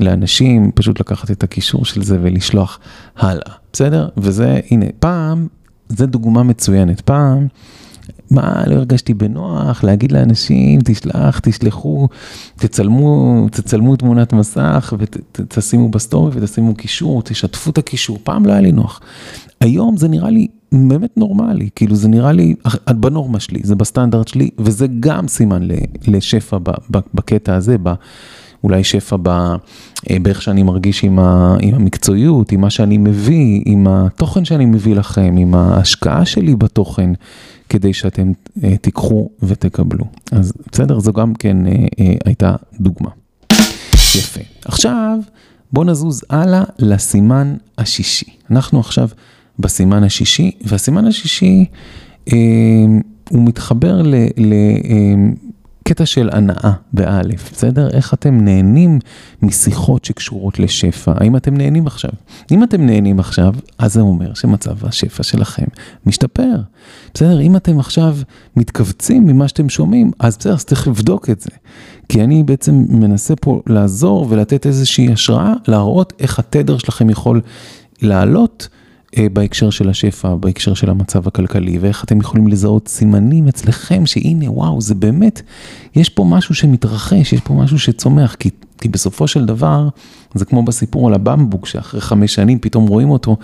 [0.00, 2.78] לאנשים, פשוט לקחת את הקישור של זה ולשלוח
[3.16, 4.08] הלאה, בסדר?
[4.16, 5.46] וזה, הנה, פעם,
[5.88, 7.48] זה דוגמה מצוינת, פעם,
[8.30, 12.08] מה, לא הרגשתי בנוח להגיד לאנשים, תשלח, תשלחו,
[12.56, 18.72] תצלמו, תצלמו תמונת מסך ותשימו בסטורי ותשימו קישור, תשתפו את הקישור, פעם לא היה לי
[18.72, 19.00] נוח.
[19.60, 22.54] היום זה נראה לי באמת נורמלי, כאילו זה נראה לי
[22.90, 25.68] בנורמה שלי, זה בסטנדרט שלי, וזה גם סימן
[26.06, 26.58] לשפע
[27.14, 27.76] בקטע הזה,
[28.64, 33.62] אולי שפע ב, אה, באיך שאני מרגיש עם, ה, עם המקצועיות, עם מה שאני מביא,
[33.64, 37.10] עם התוכן שאני מביא לכם, עם ההשקעה שלי בתוכן,
[37.68, 38.32] כדי שאתם
[38.64, 40.04] אה, תיקחו ותקבלו.
[40.32, 41.72] אז בסדר, זו גם כן אה,
[42.24, 43.10] הייתה דוגמה.
[43.92, 44.40] יפה.
[44.64, 45.18] עכשיו,
[45.72, 48.26] בואו נזוז הלאה לסימן השישי.
[48.50, 49.08] אנחנו עכשיו
[49.58, 51.64] בסימן השישי, והסימן השישי
[52.32, 52.36] אה,
[53.30, 54.14] הוא מתחבר ל...
[54.36, 55.14] ל אה,
[55.88, 57.90] קטע של הנאה באלף, בסדר?
[57.90, 58.98] איך אתם נהנים
[59.42, 61.12] משיחות שקשורות לשפע?
[61.16, 62.10] האם אתם נהנים עכשיו?
[62.50, 65.64] אם אתם נהנים עכשיו, אז זה אומר שמצב השפע שלכם
[66.06, 66.56] משתפר.
[67.14, 67.40] בסדר?
[67.40, 68.16] אם אתם עכשיו
[68.56, 71.50] מתכווצים ממה שאתם שומעים, אז בסדר, אז צריך לבדוק את זה.
[72.08, 77.40] כי אני בעצם מנסה פה לעזור ולתת איזושהי השראה, להראות איך התדר שלכם יכול
[78.02, 78.68] לעלות.
[79.16, 84.50] אה, בהקשר של השפע, בהקשר של המצב הכלכלי, ואיך אתם יכולים לזהות סימנים אצלכם, שהנה,
[84.50, 85.42] וואו, זה באמת,
[85.96, 89.88] יש פה משהו שמתרחש, יש פה משהו שצומח, כי, כי בסופו של דבר,
[90.34, 93.36] זה כמו בסיפור על הבמבוק, שאחרי חמש שנים פתאום רואים אותו,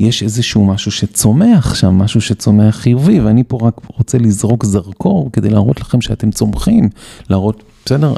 [0.00, 5.50] יש איזשהו משהו שצומח שם, משהו שצומח חיובי, ואני פה רק רוצה לזרוק זרקור כדי
[5.50, 6.88] להראות לכם שאתם צומחים,
[7.30, 8.14] להראות, בסדר,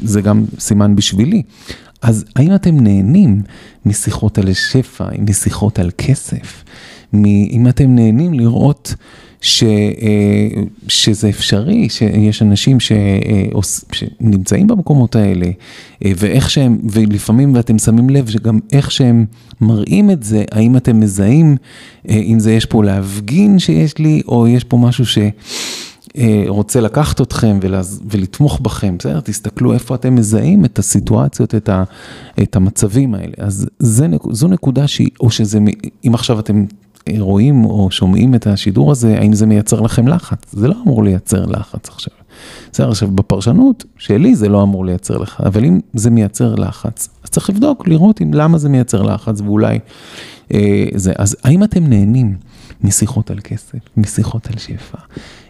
[0.00, 1.42] זה גם סימן בשבילי.
[2.04, 3.42] אז האם אתם נהנים
[3.86, 6.64] משיחות על שפע, משיחות על כסף?
[7.24, 8.94] אם אתם נהנים לראות
[9.40, 13.60] ש, אה, שזה אפשרי, שיש אנשים ש, אה,
[13.92, 15.46] שנמצאים במקומות האלה,
[16.04, 19.24] אה, ואיך שהם, ולפעמים ואתם שמים לב שגם איך שהם
[19.60, 21.56] מראים את זה, האם אתם מזהים,
[22.08, 25.18] אם זה יש פה להפגין שיש לי, או יש פה משהו ש...
[26.18, 27.58] אה, רוצה לקחת אתכם
[28.10, 29.20] ולתמוך בכם, בסדר?
[29.20, 31.84] תסתכלו איפה אתם מזהים את הסיטואציות, את, ה,
[32.42, 33.34] את המצבים האלה.
[33.38, 35.58] אז זה, זו נקודה שהיא, או שזה,
[36.06, 36.64] אם עכשיו אתם
[37.18, 40.38] רואים או שומעים את השידור הזה, האם זה מייצר לכם לחץ?
[40.52, 42.14] זה לא אמור לייצר לחץ עכשיו.
[42.72, 47.30] בסדר, עכשיו בפרשנות שלי זה לא אמור לייצר לך, אבל אם זה מייצר לחץ, אז
[47.30, 49.78] צריך לבדוק, לראות אם למה זה מייצר לחץ ואולי
[50.52, 51.12] אה, זה.
[51.16, 52.36] אז האם אתם נהנים
[52.82, 54.98] משיחות על כסף, משיחות על שפע?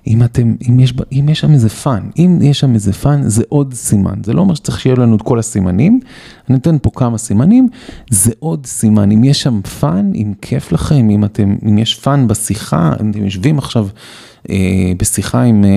[0.07, 3.43] אם אתם, אם יש, אם יש שם איזה fun, אם יש שם איזה fun, זה
[3.49, 4.15] עוד סימן.
[4.25, 6.01] זה לא אומר שצריך שיהיו לנו את כל הסימנים,
[6.49, 7.69] אני נותן פה כמה סימנים,
[8.11, 9.11] זה עוד סימן.
[9.11, 13.25] אם יש שם fun, אם כיף לכם, אם אתם, אם יש fun בשיחה, אם אתם
[13.25, 13.89] יושבים עכשיו
[14.51, 15.71] אה, בשיחה עם אה,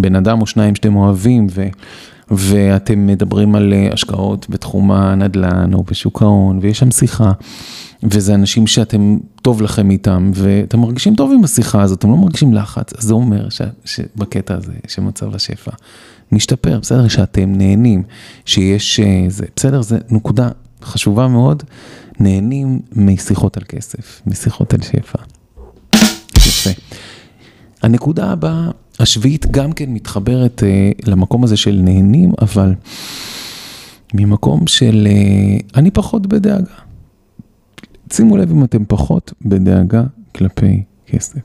[0.00, 1.66] בן אדם או שניים שאתם אוהבים, ו...
[2.30, 7.32] ואתם מדברים על אה, השקעות בתחום הנדל"ן או בשוק ההון, ויש שם שיחה.
[8.02, 12.54] וזה אנשים שאתם, טוב לכם איתם, ואתם מרגישים טוב עם השיחה הזאת, אתם לא מרגישים
[12.54, 15.70] לחץ, אז זה אומר ש, שבקטע הזה, שמצב השפע
[16.32, 17.08] משתפר, בסדר?
[17.08, 18.02] שאתם נהנים,
[18.44, 19.82] שיש, אה, זה, בסדר?
[19.82, 20.48] זה נקודה
[20.82, 21.62] חשובה מאוד,
[22.20, 25.18] נהנים משיחות על כסף, משיחות על שפע.
[26.36, 26.70] יפה.
[27.82, 32.74] הנקודה הבאה, השביעית גם כן מתחברת אה, למקום הזה של נהנים, אבל
[34.14, 36.87] ממקום של אה, אני פחות בדאגה.
[38.12, 40.02] שימו לב אם אתם פחות בדאגה
[40.34, 41.40] כלפי כסף.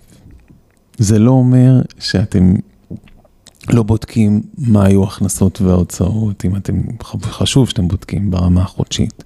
[0.98, 2.54] זה לא אומר שאתם
[3.70, 6.82] לא בודקים מה היו ההכנסות וההוצאות, אם אתם,
[7.22, 9.24] חשוב שאתם בודקים ברמה החודשית.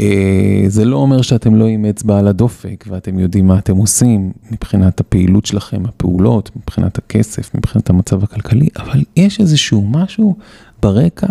[0.00, 4.32] אה, זה לא אומר שאתם לא עם אצבע על הדופק ואתם יודעים מה אתם עושים
[4.50, 10.36] מבחינת הפעילות שלכם, הפעולות, מבחינת הכסף, מבחינת המצב הכלכלי, אבל יש איזשהו משהו
[10.82, 11.26] ברקע,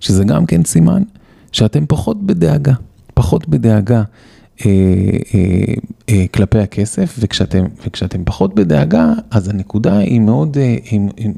[0.00, 1.02] שזה גם כן סימן,
[1.52, 2.72] שאתם פחות בדאגה,
[3.14, 4.02] פחות בדאגה
[6.32, 10.56] כלפי הכסף, וכשאתם, פחות בדאגה, אז הנקודה היא מאוד,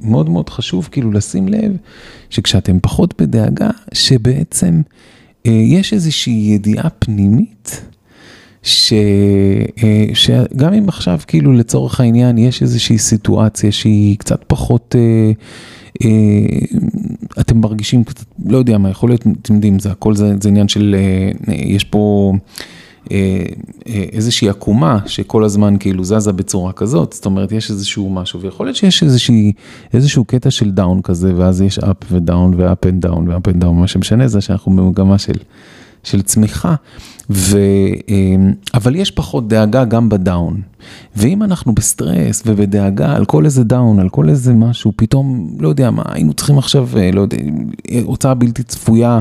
[0.02, 1.76] מאוד מאוד חשוב כאילו לשים לב,
[2.30, 4.80] שכשאתם פחות בדאגה, שבעצם
[5.44, 7.80] יש איזושהי ידיעה פנימית,
[8.62, 8.92] ש,
[10.14, 14.94] שגם אם עכשיו כאילו לצורך העניין יש איזושהי סיטואציה שהיא קצת פחות,
[17.40, 20.68] אתם מרגישים קצת, לא יודע מה, יכול להיות, אתם יודעים, זה הכל זה, זה עניין
[20.68, 20.96] של,
[21.48, 22.32] יש פה...
[22.32, 22.77] אה, אה,
[24.12, 28.76] איזושהי עקומה שכל הזמן כאילו זזה בצורה כזאת, זאת אומרת יש איזשהו משהו, ויכול להיות
[28.76, 29.52] שיש איזושהי,
[29.94, 33.35] איזשהו קטע של down כזה, ואז יש up ו down ו up and down ו
[33.35, 35.32] up and down, מה שמשנה זה שאנחנו במגמה של,
[36.04, 36.74] של צמיחה,
[37.30, 37.58] ו,
[38.08, 38.14] אה,
[38.74, 40.60] אבל יש פחות דאגה גם ב down,
[41.16, 45.90] ואם אנחנו בסטרס ובדאגה על כל איזה down, על כל איזה משהו, פתאום, לא יודע
[45.90, 47.36] מה, היינו צריכים עכשיו, לא יודע,
[48.04, 49.20] הוצאה בלתי צפויה.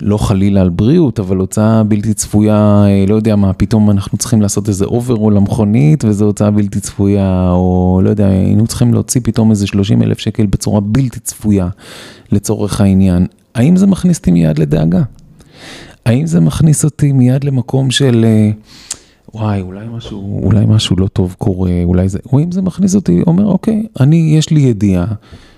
[0.00, 4.42] לא חלילה על בריאות, אבל הוצאה בלתי צפויה, אה, לא יודע מה, פתאום אנחנו צריכים
[4.42, 9.50] לעשות איזה overhaul למכונית, וזו הוצאה בלתי צפויה, או לא יודע, היינו צריכים להוציא פתאום
[9.50, 11.68] איזה 30 אלף שקל בצורה בלתי צפויה,
[12.32, 13.26] לצורך העניין.
[13.54, 15.02] האם זה מכניס אותי מיד לדאגה?
[16.06, 18.50] האם זה מכניס אותי מיד למקום של, אה,
[19.34, 23.22] וואי, אולי משהו, אולי משהו לא טוב קורה, אולי זה, או אם זה מכניס אותי,
[23.26, 25.06] אומר, אוקיי, אני, יש לי ידיעה.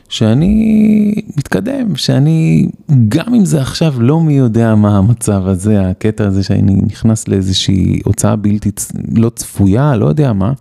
[0.09, 2.69] שאני מתקדם, שאני,
[3.09, 8.01] גם אם זה עכשיו לא מי יודע מה המצב הזה, הקטע הזה שאני נכנס לאיזושהי
[8.05, 8.71] הוצאה בלתי,
[9.15, 10.53] לא צפויה, לא יודע מה,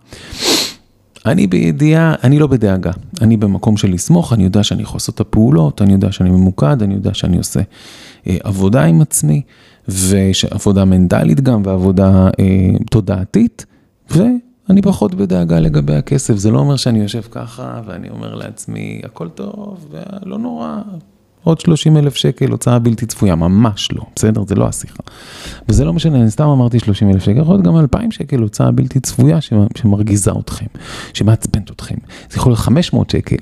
[1.26, 5.20] אני בידיעה, אני לא בדאגה, אני במקום של לסמוך, אני יודע שאני יכול לעשות את
[5.20, 7.60] הפעולות, אני יודע שאני ממוקד, אני יודע שאני עושה
[8.26, 9.42] אה, עבודה עם עצמי,
[9.88, 13.66] ועבודה מנטלית גם, ועבודה אה, תודעתית,
[14.68, 16.36] ואני פחות בדאגה לגבי הכסף.
[16.36, 20.80] זה לא אומר שאני יושב ככה ואני אומר לעצמי, הכל טוב, ולא נורא,
[21.46, 24.44] עוד 30 אלף שקל הוצאה בלתי צפויה, ממש לא, בסדר?
[24.46, 25.02] זה לא השיחה.
[25.68, 28.70] וזה לא משנה, אני סתם אמרתי 30 אלף שקל, יכול להיות גם 2,000 שקל הוצאה
[28.70, 29.38] בלתי צפויה
[29.76, 30.66] שמרגיזה אתכם,
[31.14, 31.94] שמעצבנת אתכם.
[32.30, 33.36] זה יכול להיות 500 שקל,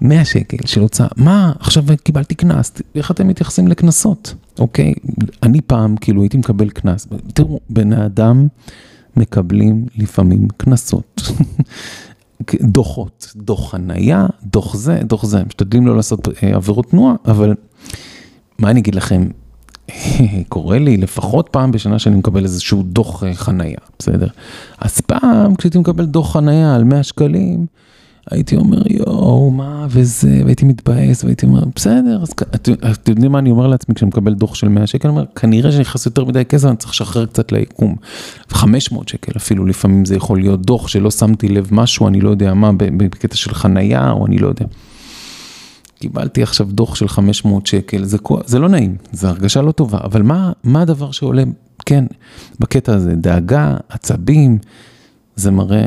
[0.00, 4.94] 100 שקל של הוצאה, מה, עכשיו קיבלתי קנס, איך אתם מתייחסים לקנסות, אוקיי?
[5.42, 7.06] אני פעם, כאילו, הייתי מקבל קנס.
[7.34, 8.46] תראו, בני אדם
[9.16, 11.22] מקבלים לפעמים קנסות.
[12.62, 17.54] דוחות, דוח חנייה, דוח זה, דוח זה, משתדלים לא לעשות אה, עבירות תנועה, אבל
[18.58, 19.28] מה אני אגיד לכם,
[20.48, 24.28] קורה לי לפחות פעם בשנה שאני מקבל איזשהו דוח אה, חנייה, בסדר?
[24.78, 27.66] אז פעם כשהייתי מקבל דוח חנייה על 100 שקלים,
[28.30, 33.50] הייתי אומר, יואו, מה וזה, והייתי מתבאס, והייתי אומר, בסדר, אז אתם יודעים מה אני
[33.50, 36.68] אומר לעצמי כשאני מקבל דוח של 100 שקל, אני אומר, כנראה שנכנס יותר מדי כסף,
[36.68, 37.96] אני צריך לשחרר קצת ליקום.
[38.48, 42.54] 500 שקל אפילו, לפעמים זה יכול להיות דוח שלא שמתי לב משהו, אני לא יודע
[42.54, 44.66] מה, בקטע של חנייה, או אני לא יודע.
[45.98, 50.22] קיבלתי עכשיו דוח של 500 שקל, זה, זה לא נעים, זו הרגשה לא טובה, אבל
[50.22, 51.42] מה, מה הדבר שעולה,
[51.86, 52.04] כן,
[52.60, 54.58] בקטע הזה, דאגה, עצבים,
[55.36, 55.84] זה מראה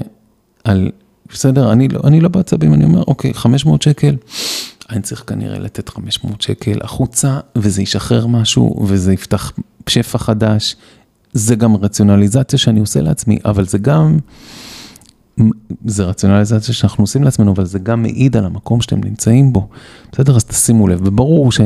[0.63, 0.91] על
[1.29, 4.15] בסדר, אני לא, אני לא בעצבים, אני אומר, אוקיי, 500 שקל,
[4.89, 9.51] אני צריך כנראה לתת 500 שקל החוצה, וזה ישחרר משהו, וזה יפתח
[9.89, 10.75] שפע חדש.
[11.33, 14.17] זה גם רציונליזציה שאני עושה לעצמי, אבל זה גם,
[15.85, 19.67] זה רציונליזציה שאנחנו עושים לעצמנו, אבל זה גם מעיד על המקום שאתם נמצאים בו.
[20.11, 21.61] בסדר, אז תשימו לב, וברור ש...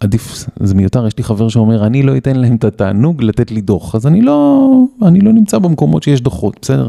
[0.00, 3.60] עדיף, זה מיותר, יש לי חבר שאומר, אני לא אתן להם את התענוג לתת לי
[3.60, 4.70] דוח, אז אני לא,
[5.02, 6.88] אני לא נמצא במקומות שיש דוחות, בסדר?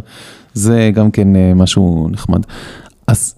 [0.57, 2.41] זה גם כן אה, משהו נחמד.
[3.07, 3.35] אז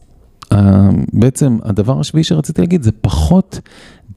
[0.52, 3.60] אה, בעצם הדבר השביעי שרציתי להגיד זה פחות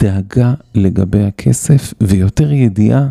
[0.00, 3.08] דאגה לגבי הכסף ויותר ידיעה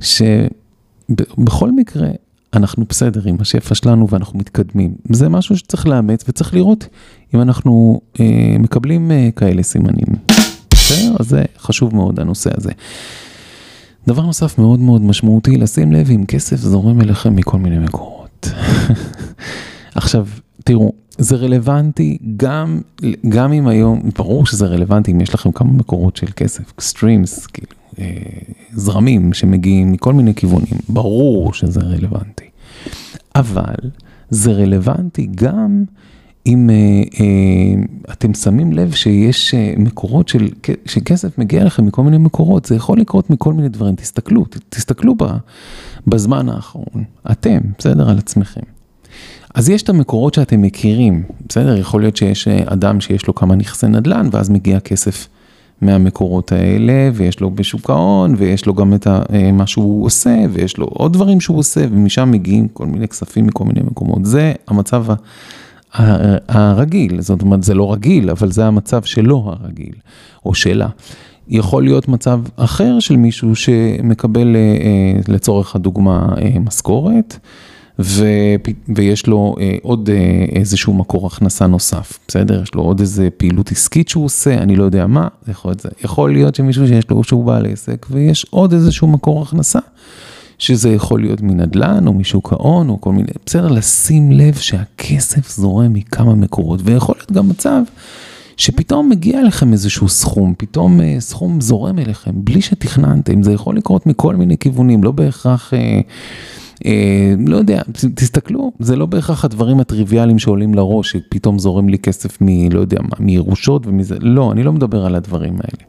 [0.00, 2.08] שבכל מקרה
[2.54, 4.94] אנחנו בסדר עם השפע שלנו ואנחנו מתקדמים.
[5.10, 6.86] זה משהו שצריך לאמץ וצריך לראות
[7.34, 10.14] אם אנחנו אה, מקבלים כאלה סימנים.
[10.70, 11.16] בסדר?
[11.20, 12.70] אז זה חשוב מאוד הנושא הזה.
[14.08, 18.27] דבר נוסף מאוד מאוד משמעותי, לשים לב אם כסף זורם אליכם מכל מיני מקורות.
[19.94, 20.26] עכשיו,
[20.64, 22.80] תראו, זה רלוונטי גם,
[23.28, 27.72] גם אם היום, ברור שזה רלוונטי אם יש לכם כמה מקורות של כסף, streams, כאילו,
[27.98, 28.04] אה,
[28.72, 32.48] זרמים שמגיעים מכל מיני כיוונים, ברור שזה רלוונטי.
[33.34, 33.74] אבל
[34.30, 35.84] זה רלוונטי גם
[36.48, 36.74] אם אה,
[37.20, 40.48] אה, אתם שמים לב שיש אה, מקורות של,
[40.86, 45.24] שכסף מגיע לכם מכל מיני מקורות, זה יכול לקרות מכל מיני דברים, תסתכלו, תסתכלו ב,
[46.06, 48.60] בזמן האחרון, אתם, בסדר, על עצמכם.
[49.54, 51.76] אז יש את המקורות שאתם מכירים, בסדר?
[51.76, 55.28] יכול להיות שיש אדם שיש לו כמה נכסי נדל"ן, ואז מגיע כסף
[55.80, 59.06] מהמקורות האלה, ויש לו בשוק ההון, ויש לו גם את
[59.52, 63.64] מה שהוא עושה, ויש לו עוד דברים שהוא עושה, ומשם מגיעים כל מיני כספים מכל
[63.64, 64.26] מיני מקומות.
[64.26, 65.14] זה המצב ה...
[65.94, 69.94] הרגיל, זאת אומרת זה לא רגיל, אבל זה המצב שלו הרגיל,
[70.46, 70.88] או שלה.
[71.48, 77.38] יכול להיות מצב אחר של מישהו שמקבל אה, אה, לצורך הדוגמה אה, משכורת.
[78.88, 80.10] ויש לו עוד
[80.52, 82.62] איזשהו מקור הכנסה נוסף, בסדר?
[82.62, 85.28] יש לו עוד איזה פעילות עסקית שהוא עושה, אני לא יודע מה,
[86.04, 89.78] יכול להיות שמישהו שיש לו, שהוא בעל עסק, ויש עוד איזשהו מקור הכנסה.
[90.58, 95.92] שזה יכול להיות מנדל"ן או משוק ההון או כל מיני, בסדר, לשים לב שהכסף זורם
[95.92, 97.82] מכמה מקורות, ויכול להיות גם מצב
[98.56, 104.06] שפתאום מגיע אליכם איזשהו סכום, פתאום אה, סכום זורם אליכם בלי שתכננתם, זה יכול לקרות
[104.06, 105.74] מכל מיני כיוונים, לא בהכרח...
[105.74, 106.00] אה,
[107.46, 107.82] לא יודע,
[108.14, 112.70] תסתכלו, זה לא בהכרח הדברים הטריוויאליים שעולים לראש, שפתאום זורם לי כסף מ...
[112.72, 115.84] לא יודע מה, מירושות ומזה, לא, אני לא מדבר על הדברים האלה.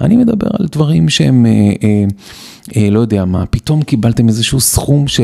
[0.00, 1.50] אני מדבר על דברים שהם, אה,
[1.82, 2.04] אה,
[2.76, 5.20] אה, לא יודע מה, פתאום קיבלתם איזשהו סכום ש...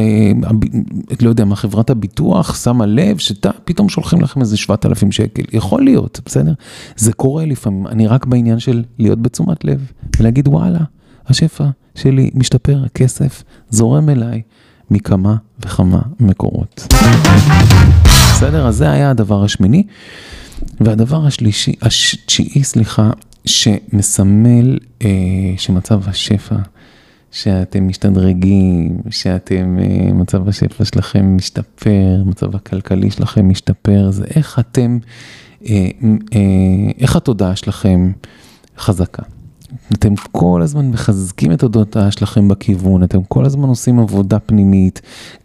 [1.20, 6.20] לא יודע מה, חברת הביטוח שמה לב שפתאום שולחים לכם איזה 7,000 שקל, יכול להיות,
[6.27, 6.53] בסדר?
[6.96, 10.81] זה קורה לפעמים, אני רק בעניין של להיות בתשומת לב ולהגיד וואלה,
[11.27, 14.42] השפע שלי משתפר, הכסף זורם אליי.
[14.90, 16.87] מכמה וכמה מקורות.
[18.35, 18.66] בסדר?
[18.66, 19.83] אז זה היה הדבר השמיני.
[20.81, 23.11] והדבר השלישי, התשיעי, סליחה,
[23.44, 25.09] שמסמל אה,
[25.57, 26.57] שמצב השפע,
[27.35, 34.99] שאתם משתדרגים, שאתם, אה, מצב השפע שלכם משתפר, מצב הכלכלי שלכם משתפר, זה איך אתם,
[35.68, 35.88] אה,
[36.35, 36.40] אה,
[36.99, 38.12] איך התודעה שלכם
[38.79, 39.23] חזקה.
[39.92, 45.02] אתם כל הזמן מחזקים את התודעה שלכם בכיוון, אתם כל הזמן עושים עבודה פנימית,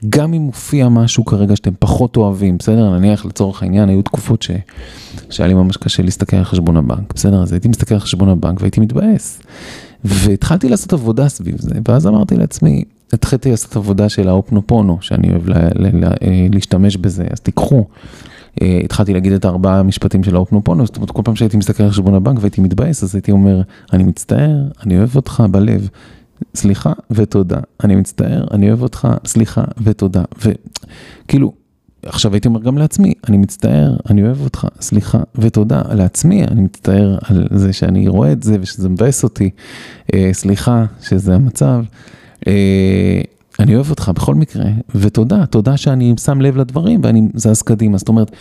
[0.10, 2.98] גם אם מופיע משהו כרגע שאתם פחות אוהבים, בסדר?
[2.98, 4.52] נניח לצורך העניין, היו תקופות ש...
[5.30, 7.44] שהיה לי ממש קשה להסתכל על חשבון הבנק, בסדר?
[7.44, 9.42] אז הייתי מסתכל על חשבון הבנק והייתי מתבאס.
[10.04, 15.48] והתחלתי לעשות עבודה סביב זה, ואז אמרתי לעצמי, התחלתי לעשות עבודה של האופנופונו, שאני אוהב
[15.48, 17.86] לה, לה, לה, אה, להשתמש בזה, אז תיקחו.
[18.62, 21.90] אה, התחלתי להגיד את הארבעה המשפטים של האופנופונו, זאת אומרת, כל פעם שהייתי מסתכל על
[21.90, 23.62] חשבון הבנק והייתי מתבאס, אז הייתי אומר,
[23.94, 25.90] אני מצטער, אני אוהב אותך בלב,
[26.56, 27.60] סליחה ותודה.
[27.84, 30.24] אני מצטער, אני אוהב אותך, סליחה ותודה.
[30.38, 31.54] וכאילו,
[32.06, 37.18] עכשיו הייתי אומר גם לעצמי, אני מצטער, אני אוהב אותך, סליחה ותודה לעצמי, אני מצטער
[37.22, 39.50] על זה שאני רואה את זה ושזה מבאס אותי,
[40.14, 41.84] אה, סליחה שזה המצב.
[42.48, 43.22] אה,
[43.60, 47.98] אני אוהב אותך בכל מקרה, ותודה, תודה שאני שם לב לדברים ואני זז קדימה.
[47.98, 48.32] זאת אומרת,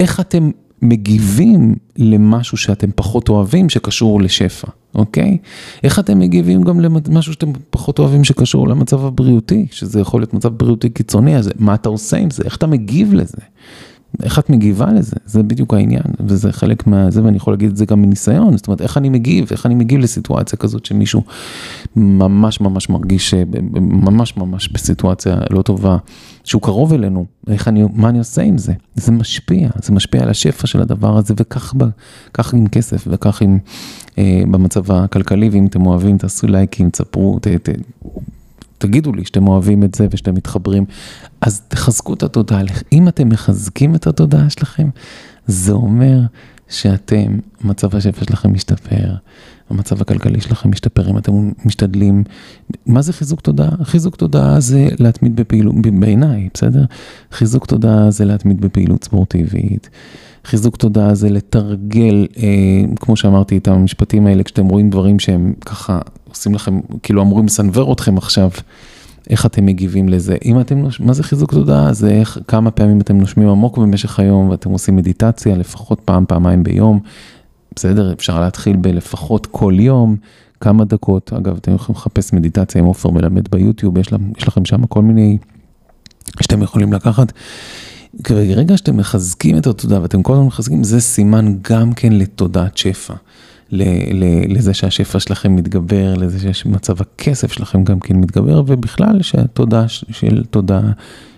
[0.00, 0.50] איך אתם
[0.82, 5.38] מגיבים למשהו שאתם פחות אוהבים שקשור לשפע, אוקיי?
[5.84, 10.48] איך אתם מגיבים גם למשהו שאתם פחות אוהבים שקשור למצב הבריאותי, שזה יכול להיות מצב
[10.48, 12.42] בריאותי קיצוני, אז מה אתה עושה עם זה?
[12.44, 13.38] איך אתה מגיב לזה?
[14.22, 15.16] איך את מגיבה לזה?
[15.26, 18.80] זה בדיוק העניין, וזה חלק מהזה, ואני יכול להגיד את זה גם מניסיון, זאת אומרת,
[18.80, 21.22] איך אני מגיב, איך אני מגיב לסיטואציה כזאת שמישהו
[21.96, 23.34] ממש ממש מרגיש,
[23.80, 25.96] ממש ממש בסיטואציה לא טובה,
[26.44, 28.72] שהוא קרוב אלינו, איך אני, מה אני עושה עם זה?
[28.94, 31.74] זה משפיע, זה משפיע על השפע של הדבר הזה, וכך
[32.34, 33.58] כך עם כסף, וכך עם,
[34.18, 37.68] אה, במצב הכלכלי, ואם אתם אוהבים, תעשו לייקים, תספרו, ת, ת,
[38.78, 40.84] תגידו לי שאתם אוהבים את זה ושאתם מתחברים,
[41.40, 42.60] אז תחזקו את התודעה.
[42.92, 44.88] אם אתם מחזקים את התודעה שלכם,
[45.46, 46.20] זה אומר
[46.68, 49.14] שאתם, מצב השפע שלכם משתפר,
[49.70, 52.24] המצב הכלכלי שלכם משתפר, אם אתם משתדלים.
[52.86, 53.84] מה זה חיזוק תודעה?
[53.84, 56.84] חיזוק תודעה זה להתמיד בפעילות, בעיניי, בסדר?
[57.32, 59.90] חיזוק תודעה זה להתמיד בפעילות ספורטיבית.
[60.46, 66.00] חיזוק תודעה זה לתרגל, אה, כמו שאמרתי, את המשפטים האלה, כשאתם רואים דברים שהם ככה
[66.28, 68.50] עושים לכם, כאילו אמורים לסנוור אתכם עכשיו,
[69.30, 70.36] איך אתם מגיבים לזה.
[70.44, 71.92] אם אתם, מה זה חיזוק תודעה?
[71.92, 76.62] זה איך, כמה פעמים אתם נושמים עמוק במשך היום ואתם עושים מדיטציה לפחות פעם, פעמיים
[76.62, 77.00] ביום.
[77.76, 80.16] בסדר, אפשר להתחיל בלפחות כל יום,
[80.60, 81.32] כמה דקות.
[81.32, 85.02] אגב, אתם יכולים לחפש מדיטציה עם עופר מלמד ביוטיוב, יש, לה, יש לכם שם כל
[85.02, 85.38] מיני
[86.40, 87.32] שאתם יכולים לקחת.
[88.14, 93.14] ברגע שאתם מחזקים את התודעה ואתם כל הזמן מחזקים, זה סימן גם כן לתודעת שפע.
[94.48, 100.90] לזה שהשפע שלכם מתגבר, לזה שמצב הכסף שלכם גם כן מתגבר, ובכלל שהתודעה של תודעה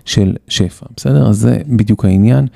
[0.04, 1.28] של שפע, בסדר?
[1.28, 2.46] אז זה בדיוק העניין.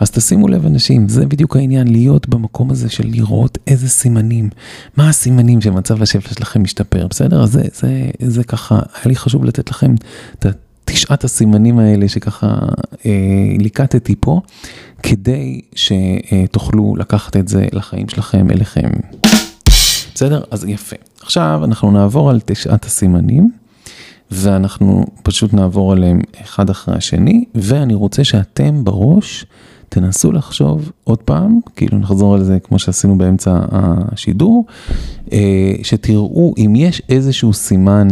[0.00, 4.50] אז תשימו לב אנשים, זה בדיוק העניין, להיות במקום הזה של לראות איזה סימנים,
[4.96, 7.42] מה הסימנים שמצב השפע שלכם משתפר, בסדר?
[7.42, 9.94] אז זה, זה, זה ככה, היה לי חשוב לתת לכם
[10.38, 10.46] את
[10.86, 12.58] תשעת הסימנים האלה שככה
[13.06, 13.10] אה,
[13.58, 14.40] ליקטתי פה,
[15.02, 18.88] כדי שתוכלו לקחת את זה לחיים שלכם אליכם.
[20.14, 20.42] בסדר?
[20.50, 20.96] אז יפה.
[21.22, 23.50] עכשיו אנחנו נעבור על תשעת הסימנים,
[24.30, 29.46] ואנחנו פשוט נעבור עליהם אחד אחרי השני, ואני רוצה שאתם בראש
[29.88, 34.64] תנסו לחשוב עוד פעם, כאילו נחזור על זה כמו שעשינו באמצע השידור,
[35.32, 38.08] אה, שתראו אם יש איזשהו סימן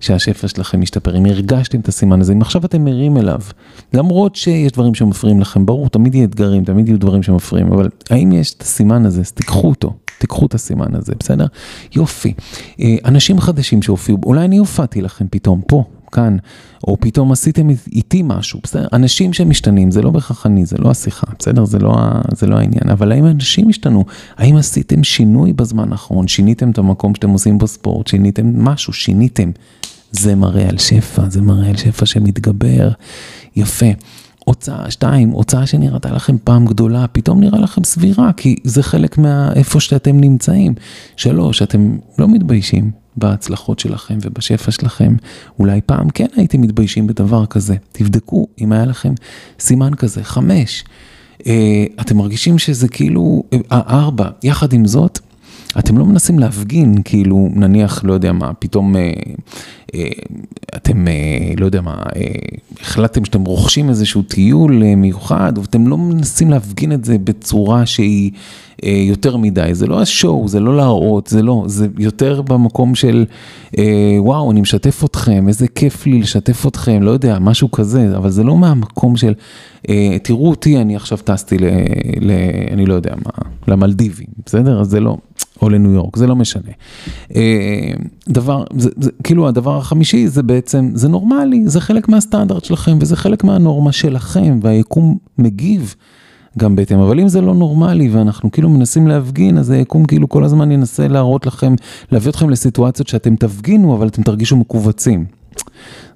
[0.00, 3.40] שהשפע שלכם משתפר, אם הרגשתם את הסימן הזה, אם עכשיו אתם ערים אליו,
[3.94, 8.32] למרות שיש דברים שמפריעים לכם, ברור, תמיד יהיה אתגרים, תמיד יהיו דברים שמפריעים, אבל האם
[8.32, 11.46] יש את הסימן הזה, אז תיקחו אותו, תיקחו את הסימן הזה, בסדר?
[11.96, 12.34] יופי.
[12.80, 16.36] אה, אנשים חדשים שהופיעו, אולי אני הופעתי לכם פתאום פה, כאן,
[16.88, 18.86] או פתאום עשיתם איתי משהו, בסדר?
[18.92, 21.64] אנשים שמשתנים, זה לא בהכרח אני, זה לא השיחה, בסדר?
[21.64, 21.96] זה לא,
[22.34, 24.04] זה לא העניין, אבל האם אנשים השתנו?
[24.36, 26.28] האם עשיתם שינוי בזמן האחרון?
[26.28, 28.06] שיניתם את המקום שאתם עושים בו ספורט?
[28.06, 28.92] שיניתם משהו?
[28.92, 29.50] שיניתם?
[30.12, 32.90] זה מראה על שפע, זה מראה על שפע שמתגבר.
[33.56, 33.86] יפה.
[34.44, 39.80] הוצאה, שתיים, הוצאה שנראתה לכם פעם גדולה, פתאום נראה לכם סבירה, כי זה חלק מאיפה
[39.80, 40.74] שאתם נמצאים.
[41.16, 45.14] שלוש, אתם לא מתביישים בהצלחות שלכם ובשפע שלכם.
[45.58, 47.76] אולי פעם כן הייתם מתביישים בדבר כזה.
[47.92, 49.12] תבדקו אם היה לכם
[49.60, 50.24] סימן כזה.
[50.24, 50.84] חמש,
[51.46, 55.18] אה, אתם מרגישים שזה כאילו, אה, ארבע, יחד עם זאת,
[55.78, 59.12] אתם לא מנסים להפגין, כאילו, נניח, לא יודע מה, פתאום אה,
[59.94, 60.08] אה,
[60.76, 62.22] אתם, אה, לא יודע מה, אה,
[62.80, 68.30] החלטתם שאתם רוכשים איזשהו טיול אה, מיוחד, ואתם לא מנסים להפגין את זה בצורה שהיא
[68.84, 69.68] אה, יותר מדי.
[69.72, 73.24] זה לא השואו, זה לא להראות, זה לא, זה יותר במקום של,
[73.78, 78.30] אה, וואו, אני משתף אתכם, איזה כיף לי לשתף אתכם, לא יודע, משהו כזה, אבל
[78.30, 79.34] זה לא מהמקום של,
[79.88, 81.64] אה, תראו אותי, אני עכשיו טסתי ל,
[82.20, 82.30] ל...
[82.70, 84.80] אני לא יודע מה, למלדיבים, בסדר?
[84.80, 85.16] אז זה לא.
[85.62, 86.70] או לניו יורק, זה לא משנה.
[87.36, 87.92] אה,
[88.28, 93.16] דבר, זה, זה, כאילו הדבר החמישי זה בעצם, זה נורמלי, זה חלק מהסטנדרט שלכם וזה
[93.16, 95.94] חלק מהנורמה שלכם והיקום מגיב.
[96.58, 100.44] גם בהתאם, אבל אם זה לא נורמלי ואנחנו כאילו מנסים להפגין, אז היקום כאילו כל
[100.44, 101.74] הזמן ינסה להראות לכם,
[102.12, 105.24] להביא אתכם לסיטואציות שאתם תפגינו, אבל אתם תרגישו מכווצים.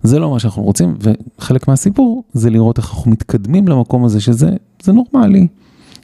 [0.03, 4.53] זה לא מה שאנחנו רוצים, וחלק מהסיפור זה לראות איך אנחנו מתקדמים למקום הזה שזה
[4.89, 5.47] נורמלי.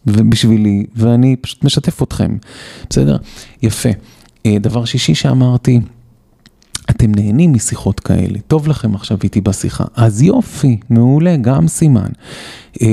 [0.06, 2.36] ובשבילי, ואני פשוט משתף אתכם,
[2.90, 3.16] בסדר?
[3.62, 3.88] יפה.
[4.46, 5.80] אה, דבר שישי שאמרתי,
[6.90, 12.08] אתם נהנים משיחות כאלה, טוב לכם עכשיו איתי בשיחה, אז יופי, מעולה, גם סימן.
[12.82, 12.88] אה,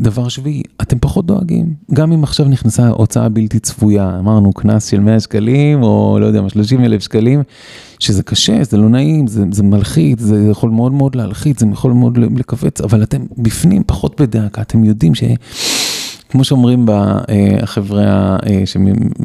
[0.00, 5.00] דבר שביעי, אתם פחות דואגים, גם אם עכשיו נכנסה הוצאה בלתי צפויה, אמרנו קנס של
[5.00, 7.42] 100 שקלים, או לא יודע מה, 30 אלף שקלים,
[7.98, 11.92] שזה קשה, זה לא נעים, זה, זה מלחיץ, זה יכול מאוד מאוד להלחיץ, זה יכול
[11.92, 15.22] מאוד לכווץ, אבל אתם בפנים פחות בדאגה, אתם יודעים ש...
[16.32, 18.64] כמו שאומרים בחברה אה,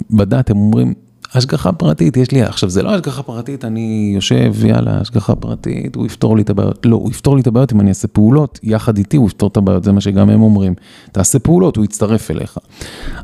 [0.09, 0.93] בדת, הם אומרים,
[1.33, 6.05] השגחה פרטית, יש לי, עכשיו זה לא השגחה פרטית, אני יושב, יאללה, השגחה פרטית, הוא
[6.05, 6.85] יפתור לי את הבעיות.
[6.85, 9.57] לא, הוא יפתור לי את הבעיות אם אני אעשה פעולות, יחד איתי הוא יפתור את
[9.57, 10.73] הבעיות, זה מה שגם הם אומרים.
[11.11, 12.57] תעשה פעולות, הוא יצטרף אליך.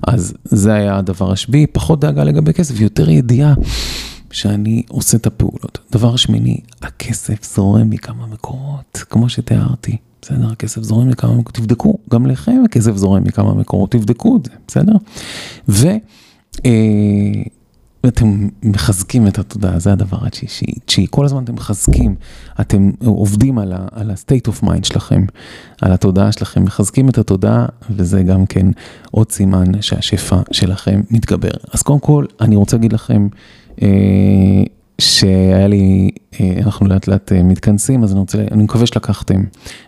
[0.07, 3.53] אז זה היה הדבר השביעי, פחות דאגה לגבי כסף, יותר ידיעה
[4.31, 5.79] שאני עושה את הפעולות.
[5.91, 9.97] דבר שמיני, הכסף זורם מכמה מקורות, כמו שתיארתי.
[10.23, 10.51] בסדר?
[10.51, 14.93] הכסף זורם מכמה מקורות, תבדקו, גם לכם הכסף זורם מכמה מקורות, תבדקו את זה, בסדר?
[15.69, 15.87] ו...
[16.65, 16.71] אה,
[18.07, 20.73] אתם מחזקים את התודעה, זה הדבר התשיעי.
[20.85, 22.15] תשיעי, כל הזמן אתם מחזקים,
[22.61, 25.25] אתם עובדים על ה-state of mind שלכם,
[25.81, 28.67] על התודעה שלכם, מחזקים את התודעה, וזה גם כן
[29.11, 31.51] עוד סימן שהשפע שלכם מתגבר.
[31.73, 33.27] אז קודם כל, אני רוצה להגיד לכם,
[33.81, 33.87] אה,
[35.01, 39.43] שהיה לי, אה, אנחנו לאט לאט אה, מתכנסים, אז אני רוצה, אני מקווה שלקחתם,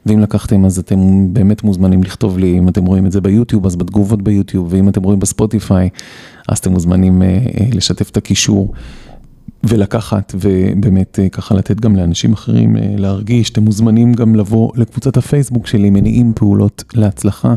[0.05, 3.75] ואם לקחתם אז אתם באמת מוזמנים לכתוב לי, אם אתם רואים את זה ביוטיוב, אז
[3.75, 5.89] בתגובות ביוטיוב, ואם אתם רואים בספוטיפיי,
[6.49, 7.39] אז אתם מוזמנים אה,
[7.73, 8.73] לשתף את הקישור.
[9.67, 15.89] ולקחת ובאמת ככה לתת גם לאנשים אחרים להרגיש, אתם מוזמנים גם לבוא לקבוצת הפייסבוק שלי,
[15.89, 17.55] מניעים פעולות להצלחה.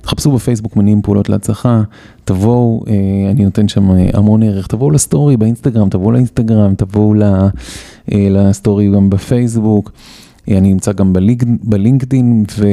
[0.00, 1.82] תחפשו בפייסבוק מניעים פעולות להצלחה,
[2.24, 7.48] תבואו, אה, אני נותן שם המון ערך, תבואו לסטורי באינסטגרם, תבואו לאינסטגרם, תבואו אה,
[8.30, 9.92] לסטורי גם בפייסבוק.
[10.48, 11.12] אה, אני נמצא גם
[11.62, 12.66] בלינקדין, ו...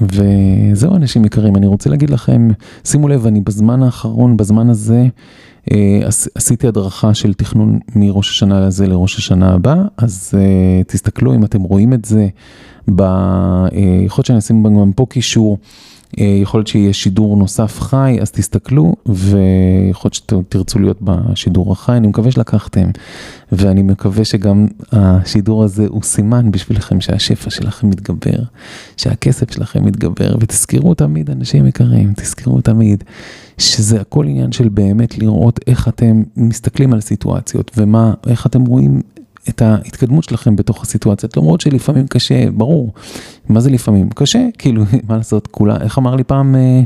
[0.00, 2.48] וזהו אנשים יקרים, אני רוצה להגיד לכם,
[2.84, 5.06] שימו לב, אני בזמן האחרון, בזמן הזה,
[6.34, 10.34] עשיתי הדרכה של תכנון מראש השנה הזה לראש השנה הבא, אז
[10.86, 12.28] תסתכלו אם אתם רואים את זה,
[12.94, 13.02] ב...
[14.06, 15.58] יכול להיות שאני אשים גם פה קישור.
[16.18, 21.96] אה, יכול להיות שיהיה שידור נוסף חי, אז תסתכלו, ויכול להיות שתרצו להיות בשידור החי,
[21.96, 22.90] אני מקווה שלקחתם,
[23.52, 28.42] ואני מקווה שגם השידור הזה הוא סימן בשבילכם שהשפע שלכם מתגבר,
[28.96, 33.04] שהכסף שלכם מתגבר, ותזכרו תמיד, אנשים יקרים, תזכרו תמיד,
[33.60, 39.00] שזה הכל עניין של באמת לראות איך אתם מסתכלים על סיטואציות, ומה, איך אתם רואים
[39.48, 42.92] את ההתקדמות שלכם בתוך הסיטואציות, למרות שלפעמים קשה, ברור,
[43.48, 44.08] מה זה לפעמים?
[44.10, 46.82] קשה, כאילו, מה לעשות, כולה, איך אמר לי פעם אה,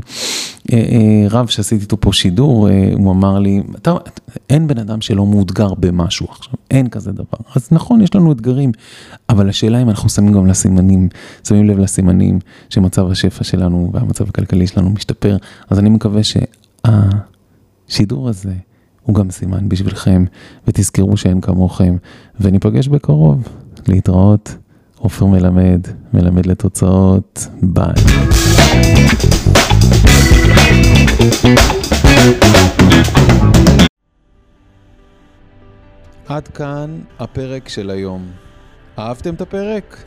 [0.73, 3.93] אה, אה, רב שעשיתי איתו פה שידור, אה, הוא אמר לי, אתה,
[4.49, 7.37] אין בן אדם שלא מאותגר במשהו עכשיו, אין כזה דבר.
[7.55, 8.71] אז נכון, יש לנו אתגרים,
[9.29, 11.09] אבל השאלה אם אנחנו שמים גם לסימנים,
[11.47, 15.37] שמים לב לסימנים שמצב השפע שלנו והמצב הכלכלי שלנו משתפר,
[15.69, 16.21] אז אני מקווה
[17.87, 18.53] שהשידור הזה,
[19.01, 20.25] הוא גם סימן בשבילכם,
[20.67, 21.97] ותזכרו שאין כמוכם,
[22.39, 23.47] וניפגש בקרוב.
[23.87, 24.55] להתראות,
[24.97, 25.81] עופר מלמד,
[26.13, 27.93] מלמד לתוצאות, ביי.
[36.27, 38.27] עד כאן הפרק של היום.
[38.99, 40.03] אהבתם את הפרק?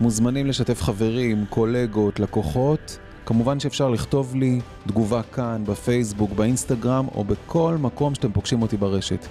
[0.00, 2.98] מוזמנים לשתף חברים, קולגות, לקוחות.
[3.26, 9.26] כמובן שאפשר לכתוב לי תגובה כאן, בפייסבוק, באינסטגרם, או בכל מקום שאתם פוגשים אותי ברשת.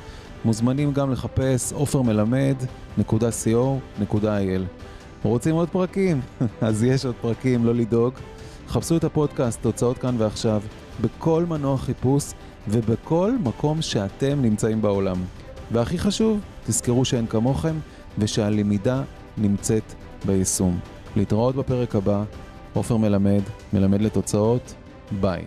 [0.46, 4.62] מוזמנים גם לחפש עופרמלמד.co.il.
[5.24, 6.22] רוצים עוד פרקים?
[6.62, 8.14] אז יש עוד פרקים, לא לדאוג.
[8.68, 10.62] חפשו את הפודקאסט, תוצאות כאן ועכשיו,
[11.02, 12.24] בכל מנוע חיפוש
[12.68, 15.18] ובכל מקום שאתם נמצאים בעולם.
[15.72, 17.76] והכי חשוב, תזכרו שאין כמוכם
[18.18, 19.02] ושהלמידה
[19.38, 19.94] נמצאת
[20.26, 20.80] ביישום.
[21.16, 22.24] להתראות בפרק הבא.
[22.74, 23.42] עופר מלמד,
[23.74, 24.74] מלמד לתוצאות,
[25.22, 25.44] ביי.